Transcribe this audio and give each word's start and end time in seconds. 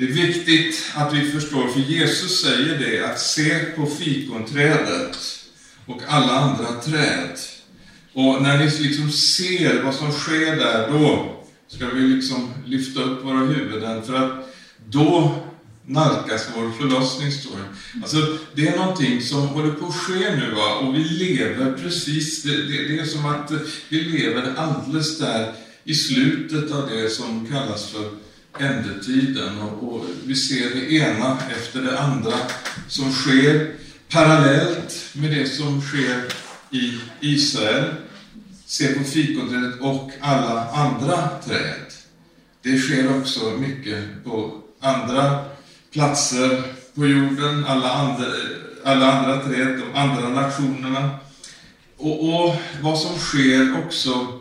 Det 0.00 0.06
är 0.06 0.12
viktigt 0.12 0.92
att 0.94 1.14
vi 1.14 1.30
förstår, 1.30 1.68
för 1.68 1.80
Jesus 1.80 2.42
säger 2.42 2.78
det, 2.78 3.10
att 3.10 3.20
se 3.20 3.58
på 3.76 3.86
fikonträdet 3.86 5.18
och 5.86 6.02
alla 6.08 6.32
andra 6.32 6.80
träd. 6.80 7.38
Och 8.12 8.42
när 8.42 8.58
ni 8.58 8.64
liksom 8.64 9.10
ser 9.10 9.82
vad 9.82 9.94
som 9.94 10.12
sker 10.12 10.56
där, 10.56 10.90
då 10.90 11.34
ska 11.68 11.86
vi 11.86 12.00
liksom 12.00 12.54
lyfta 12.66 13.02
upp 13.02 13.24
våra 13.24 13.38
huvuden, 13.38 14.02
för 14.02 14.14
att 14.14 14.54
då 14.88 15.34
nalkas 15.86 16.48
vår 16.56 16.70
förlossning, 16.70 17.32
står 17.32 17.56
det. 17.56 18.00
Alltså, 18.02 18.38
det 18.54 18.68
är 18.68 18.76
någonting 18.76 19.22
som 19.22 19.48
håller 19.48 19.72
på 19.72 19.86
att 19.86 19.94
ske 19.94 20.36
nu, 20.36 20.54
va? 20.54 20.74
och 20.74 20.94
vi 20.94 21.04
lever 21.04 21.78
precis, 21.82 22.42
det, 22.42 22.56
det, 22.56 22.88
det 22.88 22.98
är 22.98 23.06
som 23.06 23.26
att 23.26 23.52
vi 23.88 24.00
lever 24.00 24.54
alldeles 24.56 25.18
där 25.18 25.52
i 25.84 25.94
slutet 25.94 26.72
av 26.72 26.88
det 26.90 27.10
som 27.10 27.46
kallas 27.46 27.90
för 27.90 28.29
ändetiden. 28.58 29.58
Och, 29.58 29.94
och 29.94 30.04
vi 30.26 30.36
ser 30.36 30.70
det 30.74 30.92
ena 30.92 31.38
efter 31.58 31.82
det 31.82 31.98
andra 31.98 32.34
som 32.88 33.12
sker 33.12 33.74
parallellt 34.08 35.10
med 35.12 35.30
det 35.30 35.46
som 35.46 35.80
sker 35.80 36.24
i 36.70 36.98
Israel. 37.20 37.84
Se 38.66 38.94
på 38.94 39.04
fikonträdet 39.04 39.80
och 39.80 40.10
alla 40.20 40.68
andra 40.70 41.28
träd. 41.46 41.86
Det 42.62 42.78
sker 42.78 43.18
också 43.18 43.50
mycket 43.50 44.24
på 44.24 44.62
andra 44.80 45.44
platser 45.92 46.62
på 46.94 47.06
jorden, 47.06 47.64
alla 47.64 47.90
andra, 47.92 48.26
alla 48.84 49.12
andra 49.12 49.40
träd, 49.40 49.78
de 49.78 49.98
andra 49.98 50.28
nationerna. 50.28 51.10
Och, 51.96 52.28
och 52.28 52.56
vad 52.82 52.98
som 52.98 53.18
sker 53.18 53.84
också 53.86 54.40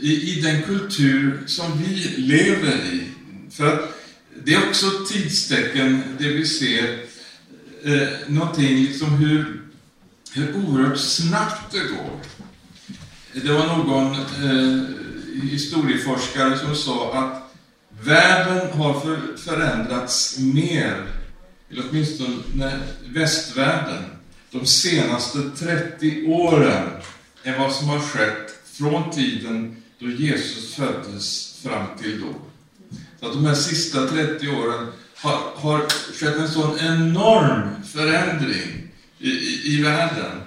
i, 0.00 0.32
i 0.32 0.40
den 0.40 0.62
kultur 0.62 1.42
som 1.46 1.82
vi 1.82 1.94
lever 2.16 2.76
i. 2.92 3.02
För 3.50 3.74
att 3.74 3.96
det 4.44 4.54
är 4.54 4.68
också 4.68 4.86
tidstecken, 5.08 6.02
det 6.18 6.28
vi 6.28 6.46
ser, 6.46 6.98
eh, 7.84 8.08
någonting 8.26 8.76
liksom 8.76 9.10
hur, 9.10 9.62
hur 10.32 10.56
oerhört 10.56 10.98
snabbt 10.98 11.72
det 11.72 11.78
går. 11.78 12.20
Det 13.32 13.52
var 13.52 13.66
någon 13.66 14.12
eh, 14.12 14.84
historieforskare 15.42 16.58
som 16.58 16.76
sa 16.76 17.14
att 17.14 17.42
Världen 18.00 18.72
har 18.72 19.00
för, 19.00 19.36
förändrats 19.36 20.38
mer, 20.38 21.06
eller 21.70 21.84
åtminstone 21.90 22.80
västvärlden, 23.06 24.04
de 24.50 24.66
senaste 24.66 25.38
30 25.58 26.26
åren 26.26 26.90
än 27.42 27.60
vad 27.60 27.72
som 27.72 27.88
har 27.88 28.00
skett 28.00 28.56
från 28.64 29.10
tiden 29.10 29.82
då 29.98 30.10
Jesus 30.10 30.74
föddes 30.74 31.56
fram 31.62 31.86
till 32.02 32.20
då. 32.20 32.34
Så 33.20 33.26
att 33.26 33.32
de 33.32 33.46
här 33.46 33.54
sista 33.54 34.06
30 34.06 34.48
åren 34.48 34.86
har, 35.16 35.40
har 35.54 35.80
skett 36.12 36.36
en 36.36 36.48
sån 36.48 36.78
enorm 36.78 37.82
förändring 37.84 38.90
i, 39.18 39.30
i, 39.30 39.62
i 39.64 39.82
världen. 39.82 40.40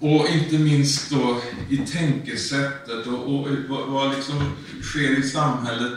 Och 0.00 0.28
inte 0.28 0.58
minst 0.58 1.10
då 1.10 1.40
i 1.70 1.76
tänkesättet 1.76 3.06
och, 3.06 3.34
och 3.34 3.48
vad, 3.68 3.88
vad 3.88 4.14
liksom 4.16 4.52
sker 4.82 5.18
i 5.18 5.22
samhället 5.22 5.92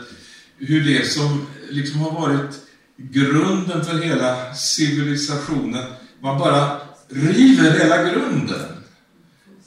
hur 0.58 0.84
det 0.84 1.06
som 1.06 1.46
liksom 1.70 2.00
har 2.00 2.12
varit 2.12 2.54
grunden 2.96 3.84
för 3.84 4.02
hela 4.02 4.54
civilisationen, 4.54 5.84
man 6.20 6.38
bara 6.38 6.80
river 7.08 7.78
hela 7.78 8.10
grunden 8.10 8.74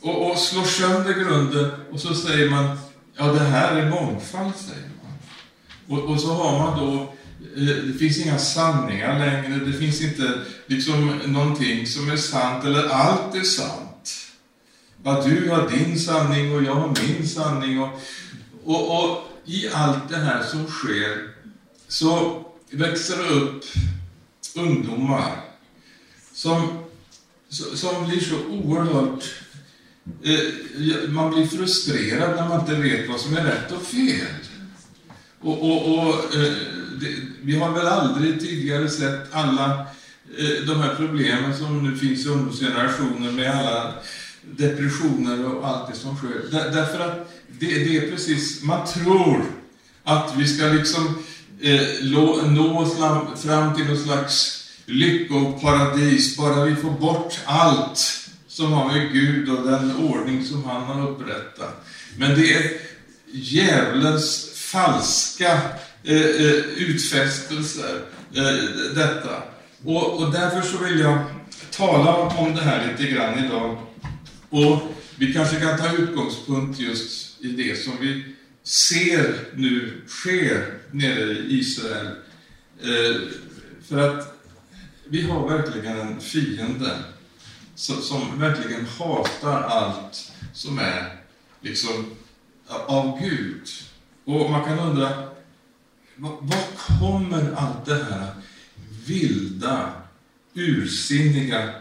och, 0.01 0.31
och 0.31 0.37
slår 0.37 0.63
sönder 0.63 1.13
grunden 1.13 1.71
och 1.91 1.99
så 1.99 2.13
säger 2.13 2.49
man, 2.49 2.77
ja 3.17 3.25
det 3.25 3.39
här 3.39 3.75
är 3.75 3.89
mångfald, 3.89 4.53
säger 4.55 4.89
man. 5.03 5.99
Och, 5.99 6.09
och 6.09 6.21
så 6.21 6.33
har 6.33 6.59
man 6.59 6.79
då, 6.79 7.01
eh, 7.57 7.75
det 7.75 7.93
finns 7.93 8.17
inga 8.17 8.37
sanningar 8.37 9.19
längre, 9.19 9.65
det 9.65 9.73
finns 9.73 10.01
inte 10.01 10.41
liksom 10.65 11.21
någonting 11.25 11.87
som 11.87 12.11
är 12.11 12.17
sant, 12.17 12.65
eller 12.65 12.89
allt 12.89 13.35
är 13.35 13.43
sant. 13.43 13.87
Att 15.03 15.25
du 15.25 15.49
har 15.49 15.69
din 15.69 15.99
sanning 15.99 16.55
och 16.55 16.63
jag 16.63 16.75
har 16.75 16.93
min 17.07 17.27
sanning. 17.27 17.79
Och, 17.81 18.01
och, 18.63 19.03
och 19.03 19.27
i 19.45 19.69
allt 19.73 20.09
det 20.09 20.17
här 20.17 20.43
som 20.43 20.67
sker 20.67 21.29
så 21.87 22.43
växer 22.71 23.17
det 23.17 23.29
upp 23.29 23.63
ungdomar 24.55 25.31
som, 26.33 26.83
som 27.49 28.07
blir 28.07 28.19
så 28.19 28.35
oerhört... 28.45 29.23
Eh, 30.23 31.09
man 31.09 31.33
blir 31.33 31.47
frustrerad 31.47 32.35
när 32.35 32.49
man 32.49 32.59
inte 32.59 32.75
vet 32.75 33.09
vad 33.09 33.19
som 33.19 33.37
är 33.37 33.43
rätt 33.43 33.71
och 33.71 33.81
fel. 33.81 34.27
Och, 35.41 35.63
och, 35.63 35.93
och 35.93 36.35
eh, 36.35 36.53
det, 37.01 37.15
vi 37.41 37.59
har 37.59 37.71
väl 37.71 37.87
aldrig 37.87 38.39
tidigare 38.39 38.89
sett 38.89 39.33
alla 39.33 39.85
eh, 40.37 40.65
de 40.67 40.79
här 40.81 40.95
problemen 40.95 41.57
som 41.57 41.83
nu 41.83 41.97
finns 41.97 42.25
i 42.25 42.29
ungdomsgenerationen 42.29 43.35
med 43.35 43.51
alla 43.51 43.93
depressioner 44.41 45.45
och 45.45 45.67
allt 45.67 45.91
det 45.91 45.97
som 45.97 46.17
sker. 46.17 46.51
Där, 46.51 46.71
därför 46.71 46.99
att 46.99 47.31
det, 47.59 47.65
det, 47.65 47.97
är 47.97 48.11
precis, 48.11 48.63
man 48.63 48.87
tror 48.87 49.45
att 50.03 50.33
vi 50.37 50.47
ska 50.47 50.65
liksom 50.65 51.23
eh, 51.61 51.81
nå 52.03 52.85
fram 53.35 53.75
till 53.75 53.85
någon 53.85 53.97
slags 53.97 54.63
lyckoparadis, 54.85 56.37
bara 56.37 56.65
vi 56.65 56.75
får 56.75 56.91
bort 56.91 57.39
allt 57.45 58.26
som 58.57 58.73
har 58.73 58.93
med 58.93 59.13
Gud 59.13 59.49
och 59.49 59.67
den 59.67 59.95
ordning 59.95 60.45
som 60.45 60.63
han 60.63 60.81
har 60.81 61.09
upprättat. 61.09 61.85
Men 62.17 62.35
det 62.35 62.53
är 62.53 62.71
djävulens 63.31 64.51
falska 64.53 65.61
eh, 66.03 66.21
eh, 66.21 66.55
utfästelser, 66.77 68.01
eh, 68.33 68.95
detta. 68.95 69.43
Och, 69.83 70.21
och 70.21 70.31
därför 70.31 70.61
så 70.61 70.83
vill 70.83 70.99
jag 70.99 71.19
tala 71.71 72.15
om 72.15 72.55
det 72.55 72.61
här 72.61 72.87
lite 72.91 73.11
grann 73.13 73.45
idag. 73.45 73.77
Och 74.49 74.81
vi 75.15 75.33
kanske 75.33 75.59
kan 75.59 75.77
ta 75.77 75.93
utgångspunkt 75.93 76.79
just 76.79 77.41
i 77.41 77.47
det 77.47 77.83
som 77.83 77.93
vi 78.01 78.35
ser 78.63 79.35
nu 79.55 80.01
sker 80.07 80.73
nere 80.91 81.31
i 81.31 81.59
Israel. 81.59 82.07
Eh, 82.83 83.21
för 83.87 83.97
att 83.97 84.37
vi 85.09 85.21
har 85.21 85.49
verkligen 85.49 85.99
en 85.99 86.21
fiende 86.21 86.91
som, 87.77 88.01
som 88.01 88.39
verkligen 88.39 88.85
hatar 88.85 89.61
allt 89.61 90.31
som 90.53 90.79
är 90.79 91.15
liksom 91.61 92.05
av 92.67 93.19
Gud. 93.21 93.67
Och 94.25 94.51
man 94.51 94.65
kan 94.65 94.79
undra, 94.79 95.09
var 96.15 96.97
kommer 96.99 97.53
allt 97.55 97.85
det 97.85 98.03
här 98.03 98.29
vilda, 99.05 99.91
ursinniga 100.53 101.73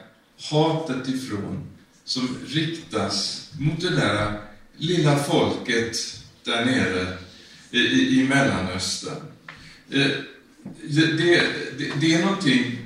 hatet 0.50 1.08
ifrån? 1.08 1.76
som 2.06 2.38
riktas 2.46 3.50
mot 3.58 3.80
det 3.80 3.90
där 3.90 4.40
lilla 4.76 5.16
folket 5.16 5.96
där 6.44 6.64
nere 6.64 7.18
i, 7.70 7.78
i, 7.78 8.20
i 8.20 8.28
Mellanöstern. 8.28 9.22
Eh, 9.90 10.06
det, 10.82 11.06
det, 11.06 11.42
det, 12.00 12.14
är 12.14 12.24
någonting, 12.24 12.78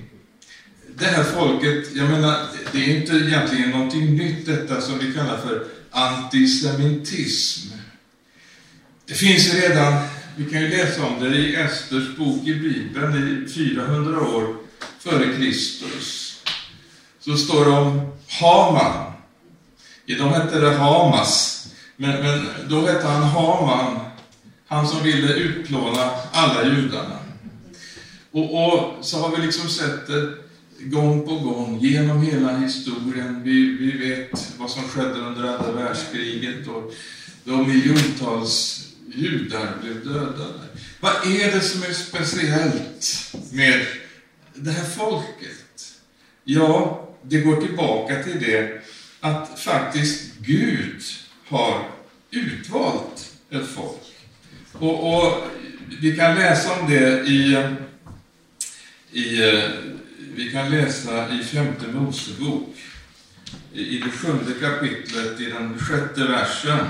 det 1.01 1.07
här 1.07 1.25
folket, 1.25 1.89
jag 1.95 2.11
menar, 2.11 2.47
det 2.73 2.79
är 2.79 2.97
inte 2.97 3.13
egentligen 3.13 3.71
någonting 3.71 4.17
nytt 4.17 4.47
detta 4.47 4.81
som 4.81 4.99
vi 4.99 5.13
kallar 5.13 5.39
för 5.39 5.65
antisemitism. 5.91 7.75
Det 9.07 9.15
finns 9.15 9.55
redan, 9.55 10.03
vi 10.37 10.51
kan 10.51 10.63
ju 10.63 10.69
läsa 10.69 11.07
om 11.07 11.21
det 11.21 11.37
i 11.37 11.55
Esters 11.55 12.17
bok 12.17 12.47
i 12.47 12.55
Bibeln 12.55 13.45
i 13.47 13.53
400 13.53 14.21
år 14.21 14.57
före 14.99 15.37
Kristus. 15.37 16.41
Så 17.21 17.37
står 17.37 17.65
det 17.65 17.71
om 17.71 18.13
Haman 18.29 19.11
de 20.19 20.33
hette 20.33 20.61
det 20.61 20.71
Hamas, 20.71 21.67
men, 21.97 22.23
men 22.23 22.47
då 22.69 22.87
hette 22.87 23.07
han 23.07 23.23
Haman, 23.23 24.01
han 24.67 24.89
som 24.89 25.03
ville 25.03 25.35
utplåna 25.35 26.11
alla 26.33 26.65
judarna. 26.65 27.17
Och, 28.33 28.65
och, 28.65 29.05
så 29.05 29.19
har 29.19 29.37
vi 29.37 29.43
liksom 29.43 29.69
sett 29.69 30.07
det 30.07 30.35
gång 30.83 31.27
på 31.27 31.35
gång 31.39 31.79
genom 31.81 32.23
hela 32.23 32.59
historien. 32.59 33.43
Vi, 33.45 33.77
vi 33.77 34.09
vet 34.09 34.55
vad 34.59 34.71
som 34.71 34.83
skedde 34.83 35.21
under 35.21 35.45
andra 35.45 35.73
världskriget 35.73 36.67
och 36.69 36.95
de 37.45 37.69
miljontals 37.69 38.87
judar 39.15 39.77
blev 39.83 40.05
dödade. 40.05 40.61
Vad 41.01 41.13
är 41.13 41.53
det 41.53 41.61
som 41.61 41.83
är 41.83 41.93
speciellt 41.93 43.35
med 43.53 43.87
det 44.55 44.71
här 44.71 44.85
folket? 44.85 45.93
Ja, 46.45 47.09
det 47.23 47.41
går 47.41 47.57
tillbaka 47.57 48.23
till 48.23 48.41
det 48.41 48.83
att 49.21 49.61
faktiskt 49.61 50.39
Gud 50.39 51.03
har 51.47 51.89
utvalt 52.31 53.33
ett 53.51 53.67
folk. 53.67 54.15
Och, 54.73 55.15
och 55.15 55.43
vi 56.01 56.17
kan 56.17 56.35
läsa 56.35 56.81
om 56.81 56.91
det 56.91 57.21
i, 57.21 57.67
i 59.13 59.49
eh, 59.49 59.63
vi 60.35 60.53
kan 60.53 60.71
läsa 60.71 61.35
i 61.35 61.45
femte 61.45 61.89
Mosebok, 61.89 62.77
i 63.73 63.99
det 63.99 64.11
sjunde 64.11 64.53
kapitlet, 64.55 65.41
i 65.41 65.45
den 65.45 65.79
sjätte 65.79 66.25
versen. 66.25 66.87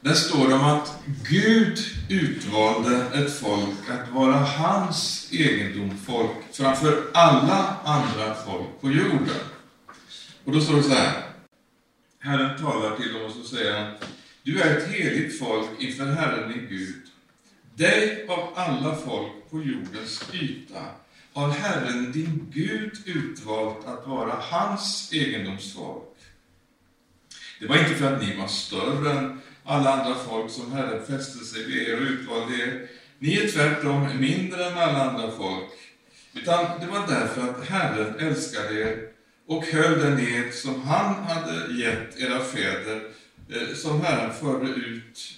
Där 0.00 0.14
står 0.14 0.48
det 0.48 0.54
om 0.54 0.64
att 0.64 0.98
Gud 1.28 1.78
utvalde 2.08 2.96
ett 3.14 3.38
folk 3.38 3.90
att 3.90 4.12
vara 4.12 4.36
hans 4.36 5.28
egendomsfolk 5.32 6.36
framför 6.52 7.04
alla 7.14 7.76
andra 7.84 8.34
folk 8.34 8.80
på 8.80 8.90
jorden. 8.90 9.40
Och 10.44 10.52
då 10.52 10.60
står 10.60 10.76
det 10.76 10.82
så 10.82 10.94
här. 10.94 11.22
Herren 12.20 12.58
talar 12.58 12.96
till 12.96 13.12
dem 13.12 13.22
och 13.22 13.32
så 13.32 13.42
säger 13.42 13.80
han, 13.80 13.92
du 14.42 14.60
är 14.60 14.76
ett 14.76 14.88
heligt 14.88 15.38
folk 15.38 15.68
inför 15.78 16.06
Herren 16.06 16.52
din 16.52 16.68
Gud. 16.68 17.02
Dig 17.74 18.26
av 18.28 18.52
alla 18.54 18.96
folk 18.96 19.50
på 19.50 19.62
jordens 19.62 20.22
yta 20.32 20.82
har 21.32 21.48
Herren 21.48 22.12
din 22.12 22.50
Gud 22.54 22.92
utvalt 23.04 23.86
att 23.86 24.06
vara 24.06 24.32
hans 24.32 25.12
egendomsfolk. 25.12 26.04
Det 27.60 27.66
var 27.66 27.76
inte 27.76 27.94
för 27.94 28.14
att 28.14 28.22
ni 28.22 28.36
var 28.36 28.46
större 28.46 29.12
än 29.12 29.40
alla 29.64 29.92
andra 29.92 30.14
folk 30.14 30.50
som 30.50 30.72
Herren 30.72 31.06
fäste 31.06 31.44
sig 31.44 31.64
vid 31.64 31.88
er 31.88 31.96
och 31.96 32.02
utvalde 32.02 32.54
er. 32.54 32.88
Ni 33.18 33.36
är 33.36 33.48
tvärtom 33.48 34.20
mindre 34.20 34.64
än 34.64 34.78
alla 34.78 35.10
andra 35.10 35.30
folk. 35.30 35.70
Utan 36.34 36.80
det 36.80 36.86
var 36.86 37.06
därför 37.06 37.48
att 37.48 37.68
Herren 37.68 38.18
älskade 38.18 38.80
er 38.80 39.08
och 39.46 39.64
höll 39.64 39.98
den 39.98 40.20
ed 40.20 40.54
som 40.54 40.82
han 40.82 41.14
hade 41.14 41.72
gett 41.72 42.20
era 42.20 42.44
fäder, 42.44 43.02
eh, 43.48 43.74
som 43.74 44.00
Herren 44.00 44.34
förde 44.34 44.68
ut, 44.68 45.37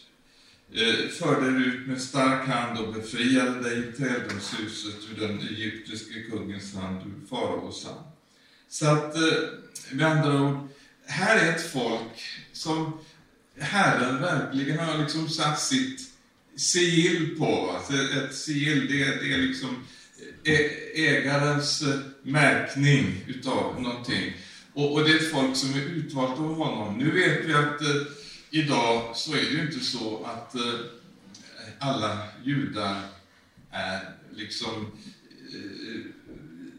Eh, 0.74 1.08
förde 1.08 1.46
ut 1.46 1.86
med 1.88 2.02
stark 2.02 2.48
hand 2.48 2.78
och 2.78 2.94
befriade 2.94 3.62
dig 3.62 3.78
i 3.78 3.92
trädgårdshuset 3.92 4.94
ur 5.12 5.20
den 5.20 5.40
egyptiske 5.40 6.22
kungens 6.22 6.74
hand, 6.74 7.00
ur 7.06 7.26
faraos 7.26 7.84
hand. 7.84 8.00
Så 8.68 8.86
att, 8.86 9.16
eh, 9.16 9.22
med 9.92 10.06
andra 10.06 10.42
ord, 10.42 10.68
här 11.06 11.38
är 11.38 11.50
ett 11.50 11.72
folk 11.72 12.22
som 12.52 12.98
Herren 13.58 14.20
verkligen 14.20 14.78
har 14.78 14.98
liksom 14.98 15.28
satt 15.28 15.60
sitt 15.60 16.00
sigill 16.56 17.38
på. 17.38 17.70
Alltså 17.76 17.92
ett 17.92 18.34
sigill, 18.34 18.86
det, 18.86 19.04
det 19.04 19.34
är 19.34 19.38
liksom 19.38 19.84
eh, 20.44 20.60
ägarens 20.94 21.82
märkning 22.22 23.24
utav 23.26 23.82
någonting. 23.82 24.32
Och, 24.72 24.92
och, 24.92 25.04
det 25.04 25.10
är 25.10 25.16
ett 25.16 25.30
folk 25.30 25.56
som 25.56 25.74
är 25.74 25.82
utvalt 25.82 26.38
av 26.38 26.54
honom. 26.54 26.98
Nu 26.98 27.10
vet 27.10 27.44
vi 27.44 27.54
att 27.54 27.82
eh, 27.82 28.19
idag 28.50 29.16
så 29.16 29.32
är 29.32 29.36
det 29.36 29.50
ju 29.50 29.60
inte 29.60 29.84
så 29.84 30.24
att 30.24 30.54
eh, 30.54 30.80
alla 31.78 32.18
judar 32.44 33.02
är 33.70 34.00
liksom 34.30 34.92
eh, 35.54 36.00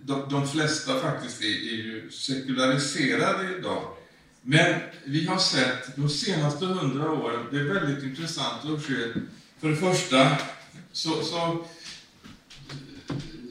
de, 0.04 0.30
de, 0.30 0.48
flesta 0.48 1.00
faktiskt 1.00 1.42
är, 1.42 1.46
är 1.46 1.84
ju 1.84 2.12
sekulariserade 2.12 3.58
idag. 3.58 3.84
Men 4.42 4.80
vi 5.06 5.26
har 5.26 5.38
sett 5.38 5.96
de 5.96 6.10
senaste 6.10 6.66
hundra 6.66 7.12
åren, 7.12 7.46
det 7.52 7.60
är 7.60 7.64
väldigt 7.64 8.04
intressant 8.04 8.66
att 8.66 8.84
se, 8.84 9.14
för 9.60 9.70
det 9.70 9.76
första 9.76 10.38
så, 10.92 11.24
så 11.24 11.66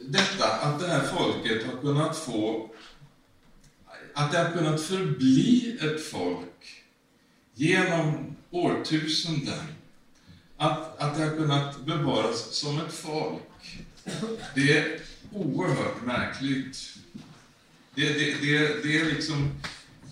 detta 0.05 0.47
att 0.47 0.81
det 0.81 0.89
här 0.89 1.07
folket 1.17 1.67
har 1.67 1.81
kunnat 1.81 2.17
få, 2.17 2.71
att 4.15 4.33
det 4.33 4.39
har 4.39 4.53
kunnat 4.53 4.83
förbli 4.83 5.79
ett 5.81 6.07
folk 6.11 6.80
genom 7.61 8.37
årtusenden. 8.51 9.65
Att, 10.57 11.01
att 11.01 11.17
det 11.17 11.25
har 11.25 11.37
kunnat 11.37 11.87
bevaras 11.87 12.55
som 12.55 12.81
ett 12.81 12.93
folk. 12.93 13.43
Det 14.55 14.79
är 14.79 15.01
oerhört 15.33 16.05
märkligt. 16.05 16.95
Det, 17.95 18.13
det, 18.13 18.35
det, 18.41 18.83
det 18.83 19.01
är 19.01 19.05
liksom 19.05 19.51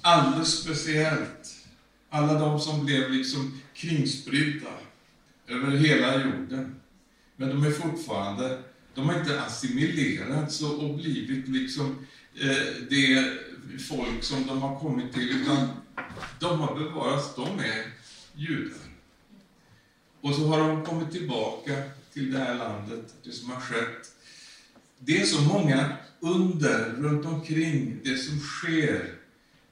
alldeles 0.02 0.62
speciellt. 0.62 1.66
Alla 2.10 2.40
de 2.40 2.60
som 2.60 2.86
blev 2.86 3.10
liksom 3.10 3.60
kringspridda 3.74 4.70
över 5.46 5.76
hela 5.76 6.14
jorden. 6.14 6.76
Men 7.36 7.48
de 7.48 7.64
är 7.64 7.70
fortfarande 7.70 8.62
de 8.94 9.08
har 9.08 9.18
inte 9.20 9.42
assimilerats 9.42 10.62
och 10.62 10.94
blivit 10.94 11.48
liksom 11.48 12.06
eh, 12.40 12.82
det 12.90 13.38
folk 13.88 14.24
som 14.24 14.46
de 14.46 14.62
har 14.62 14.80
kommit 14.80 15.12
till, 15.12 15.42
utan 15.42 15.68
de 16.40 16.60
har 16.60 16.74
bevarats, 16.74 17.34
de 17.34 17.58
är 17.58 17.92
judar. 18.34 18.78
Och 20.20 20.34
så 20.34 20.46
har 20.46 20.68
de 20.68 20.84
kommit 20.84 21.12
tillbaka 21.12 21.82
till 22.12 22.32
det 22.32 22.38
här 22.38 22.54
landet, 22.54 23.14
det 23.24 23.32
som 23.32 23.50
har 23.50 23.60
skett. 23.60 24.12
Det 24.98 25.20
är 25.20 25.26
så 25.26 25.40
många 25.40 25.96
under 26.20 26.92
runt 26.92 27.26
omkring 27.26 28.00
det 28.04 28.16
som 28.16 28.40
sker 28.40 29.14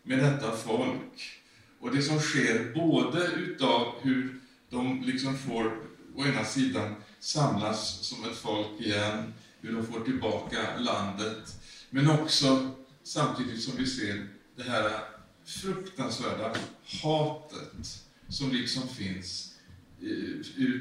med 0.02 0.18
detta 0.18 0.56
folk. 0.56 1.40
Och 1.80 1.94
det 1.94 2.02
som 2.02 2.20
sker 2.20 2.72
både 2.74 3.26
utav 3.26 3.94
hur 4.02 4.40
de 4.70 5.02
liksom 5.02 5.38
får, 5.38 5.76
å 6.16 6.24
ena 6.24 6.44
sidan, 6.44 6.94
samlas 7.20 8.06
som 8.06 8.24
ett 8.24 8.36
folk 8.36 8.80
igen, 8.80 9.34
hur 9.60 9.72
de 9.72 9.86
får 9.86 10.00
tillbaka 10.00 10.78
landet. 10.78 11.56
Men 11.90 12.10
också 12.10 12.70
samtidigt 13.02 13.62
som 13.62 13.76
vi 13.76 13.86
ser 13.86 14.28
det 14.56 14.62
här 14.62 15.15
fruktansvärda 15.46 16.52
hatet 17.02 18.04
som 18.28 18.50
liksom 18.52 18.88
finns 18.88 19.54
eh, 20.02 20.08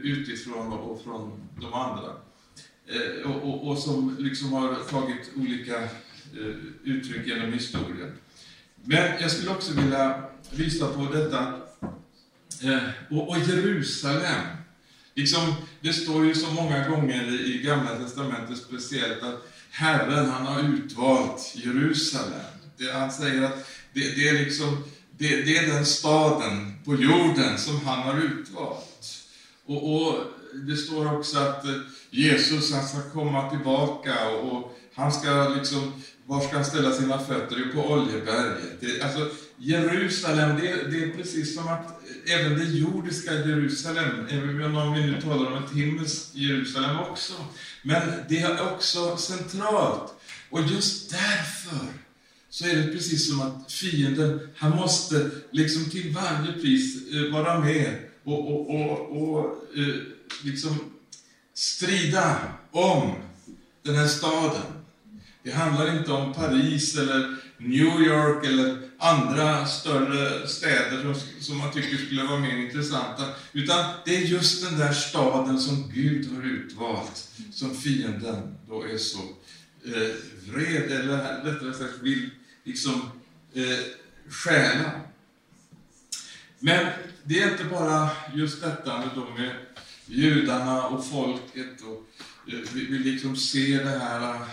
utifrån 0.04 0.74
och 0.74 1.02
från 1.04 1.50
de 1.62 1.74
andra. 1.74 2.12
Eh, 2.88 3.32
och, 3.32 3.50
och, 3.50 3.68
och 3.68 3.78
som 3.78 4.16
liksom 4.20 4.54
har 4.54 4.76
tagit 4.76 5.32
olika 5.36 5.84
eh, 5.84 6.56
uttryck 6.84 7.28
genom 7.28 7.54
historien. 7.54 8.18
Men 8.84 9.22
jag 9.22 9.32
skulle 9.32 9.52
också 9.52 9.74
vilja 9.74 10.24
visa 10.52 10.88
på 10.88 11.14
detta 11.14 11.62
och, 13.10 13.30
och 13.30 13.38
Jerusalem 13.38 14.46
Liksom, 15.18 15.54
det 15.82 15.94
står 15.94 16.26
ju 16.26 16.36
så 16.36 16.52
många 16.52 16.90
gånger 16.90 17.46
i 17.46 17.62
Gamla 17.64 17.96
Testamentet 17.96 18.58
speciellt 18.58 19.24
att 19.24 19.48
Herren, 19.72 20.30
han 20.30 20.46
har 20.46 20.74
utvalt 20.74 21.54
Jerusalem. 21.56 22.42
Det, 22.78 22.92
han 22.92 23.12
säger 23.12 23.42
att 23.42 23.68
det, 23.95 24.15
det 24.15 24.27
är 24.30 24.33
liksom, 24.33 24.83
det, 25.18 25.42
det, 25.42 25.57
är 25.57 25.68
den 25.68 25.86
staden 25.86 26.74
på 26.86 26.95
jorden 26.95 27.57
som 27.57 27.86
han 27.86 28.00
har 28.00 28.21
utvalt. 28.21 29.24
Och, 29.65 29.95
och 29.95 30.15
det 30.68 30.77
står 30.77 31.13
också 31.18 31.39
att 31.39 31.65
eh, 31.65 31.71
Jesus 32.09 32.74
han 32.74 32.88
ska 32.88 33.09
komma 33.09 33.50
tillbaka 33.50 34.30
och, 34.30 34.51
och 34.51 34.77
han 34.95 35.12
ska 35.12 35.47
liksom, 35.50 36.03
var 36.25 36.42
ska 36.42 36.56
han 36.56 36.65
ställa 36.65 36.92
sina 36.92 37.19
fötter? 37.19 37.56
Jo, 37.57 37.81
på 37.81 37.89
Oljeberget. 37.94 38.81
Det, 38.81 39.01
alltså, 39.01 39.30
Jerusalem, 39.57 40.59
det, 40.59 40.92
det 40.92 41.03
är 41.03 41.18
precis 41.18 41.56
som 41.56 41.68
att 41.68 41.88
eh, 41.88 42.36
även 42.36 42.59
det 42.59 42.65
jordiska 42.65 43.33
Jerusalem, 43.33 44.27
även 44.30 44.75
om 44.75 44.94
vi 44.94 45.01
nu 45.01 45.21
talar 45.21 45.51
om 45.51 45.63
ett 45.63 45.71
himmelskt 45.71 46.36
Jerusalem 46.36 47.00
också, 47.00 47.33
men 47.81 48.01
det 48.30 48.39
är 48.39 48.74
också 48.74 49.18
centralt. 49.18 50.13
Och 50.50 50.61
just 50.61 51.11
därför 51.11 52.05
så 52.56 52.66
är 52.66 52.76
det 52.76 52.92
precis 52.92 53.30
som 53.30 53.42
att 53.42 53.71
fienden, 53.71 54.40
han 54.56 54.76
måste 54.76 55.31
liksom 55.52 55.90
till 55.90 56.14
varje 56.14 56.54
pris 56.54 57.14
eh, 57.14 57.33
vara 57.33 57.59
med 57.59 57.95
och, 58.24 58.52
och, 58.52 58.69
och, 58.69 59.21
och 59.21 59.45
eh, 59.78 59.95
liksom 60.44 60.80
strida 61.54 62.38
om 62.71 63.14
den 63.83 63.95
här 63.95 64.07
staden. 64.07 64.62
Det 65.44 65.52
handlar 65.52 65.97
inte 66.00 66.12
om 66.12 66.33
Paris 66.33 66.97
eller 66.97 67.35
New 67.57 68.02
York 68.02 68.45
eller 68.45 68.78
andra 68.97 69.66
större 69.66 70.47
städer 70.47 71.02
som, 71.02 71.16
som 71.40 71.57
man 71.57 71.74
tycker 71.74 71.97
skulle 71.97 72.24
vara 72.24 72.40
mer 72.40 72.57
intressanta. 72.57 73.24
Utan 73.54 73.85
det 74.06 74.16
är 74.16 74.21
just 74.21 74.69
den 74.69 74.80
där 74.80 74.94
staden 74.94 75.59
som 75.59 75.92
Gud 75.94 76.35
har 76.35 76.44
utvalt, 76.44 77.30
som 77.54 77.76
fienden 77.76 78.56
då 78.68 78.83
är 78.83 78.97
så 78.97 79.19
eh, 79.85 80.16
vred, 80.54 80.92
eller 80.92 81.44
rättare 81.44 81.74
sagt 81.74 82.02
vill 82.02 82.30
liksom 82.66 83.10
eh, 83.54 83.80
stjäla. 84.30 84.92
Men 86.60 86.88
det 87.24 87.42
är 87.42 87.52
inte 87.52 87.64
bara 87.64 88.10
just 88.34 88.62
detta 88.62 88.98
med, 89.00 89.10
de 89.16 89.42
med 89.42 89.56
judarna 90.06 90.88
och 90.88 91.06
folket. 91.06 91.81
Och, 91.81 92.04
eh, 92.54 92.60
vi, 92.74 92.86
vi 92.86 93.00
liksom 93.00 93.36
ser 93.36 93.84
det 93.84 94.00
här, 94.00 94.34
eh, 94.34 94.44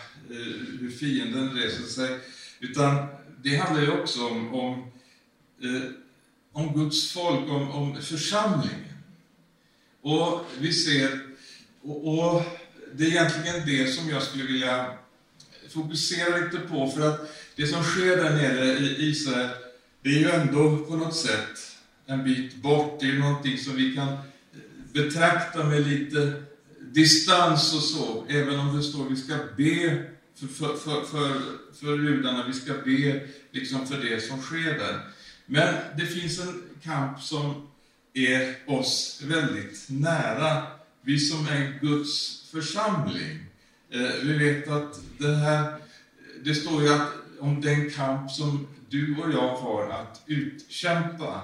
hur 0.81 0.91
fienden 0.91 1.55
reser 1.55 1.85
sig. 1.85 2.19
Utan 2.61 3.07
det 3.43 3.57
handlar 3.57 3.83
ju 3.83 3.91
också 3.91 4.27
om, 4.27 4.55
om, 4.55 4.73
eh, 5.63 5.91
om 6.53 6.75
Guds 6.75 7.13
folk, 7.13 7.51
om, 7.51 7.71
om 7.71 8.03
församlingen. 8.03 8.93
Och 10.01 10.47
vi 10.59 10.73
ser, 10.73 11.21
och, 11.83 12.19
och, 12.19 12.43
det 12.95 13.05
är 13.05 13.11
egentligen 13.11 13.67
det 13.67 13.93
som 13.93 14.09
jag 14.09 14.23
skulle 14.23 14.45
vilja 14.45 14.99
fokusera 15.69 16.37
lite 16.37 16.59
på, 16.59 16.91
för 16.91 17.09
att 17.09 17.21
det 17.57 17.67
som 17.67 17.85
sker 17.85 18.17
där 18.17 18.31
nere 18.31 18.79
i 18.79 18.97
Israel, 19.11 19.51
det 20.03 20.09
är 20.09 20.19
ju 20.19 20.31
ändå 20.31 20.79
på 20.79 20.97
något 20.97 21.17
sätt 21.17 21.77
en 22.07 22.25
bit 22.25 22.57
bort. 22.57 23.01
Det 23.01 23.07
är 23.07 23.19
någonting 23.19 23.59
som 23.59 23.77
vi 23.77 23.95
kan 23.95 24.17
betrakta 24.93 25.65
med 25.65 25.87
lite 25.87 26.43
distans 26.81 27.75
och 27.75 27.83
så, 27.83 28.27
även 28.29 28.61
om 28.61 28.77
det 28.77 28.83
står 28.83 29.07
att 29.07 29.13
vi 29.13 29.17
ska 29.17 29.35
be 29.57 30.05
för, 30.35 30.47
för, 30.47 30.77
för, 30.77 31.05
för, 31.05 31.43
för 31.81 31.99
judarna, 31.99 32.47
vi 32.47 32.53
ska 32.53 32.73
be 32.85 33.21
liksom 33.51 33.87
för 33.87 33.99
det 33.99 34.21
som 34.21 34.43
sker 34.43 34.79
där. 34.79 35.01
Men 35.47 35.75
det 35.97 36.07
finns 36.07 36.41
en 36.41 36.63
kamp 36.83 37.21
som 37.21 37.69
är 38.15 38.55
oss 38.67 39.23
väldigt 39.25 39.87
nära, 39.89 40.63
vi 41.03 41.19
som 41.19 41.47
är 41.47 41.79
Guds 41.81 42.43
församling. 42.51 43.47
Eh, 43.91 44.11
vi 44.23 44.39
vet 44.39 44.69
att 44.69 45.01
det 45.19 45.35
här, 45.35 45.75
det 46.45 46.55
står 46.55 46.83
ju 46.83 46.89
att 46.89 47.22
om 47.43 47.61
den 47.61 47.91
kamp 47.91 48.31
som 48.31 48.67
du 48.89 49.17
och 49.17 49.33
jag 49.33 49.57
har 49.57 49.91
att 49.91 50.23
utkämpa. 50.27 51.43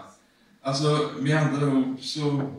Alltså 0.62 1.10
med 1.18 1.36
andra 1.36 1.66
ord 1.66 1.96
så, 2.00 2.52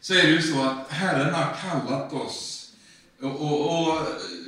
så 0.00 0.14
är 0.14 0.22
det 0.22 0.30
ju 0.30 0.42
så 0.42 0.62
att 0.62 0.90
Herren 0.90 1.34
har 1.34 1.56
kallat 1.62 2.12
oss. 2.12 2.72
Och, 3.20 3.40
och, 3.40 3.88
och 3.88 3.98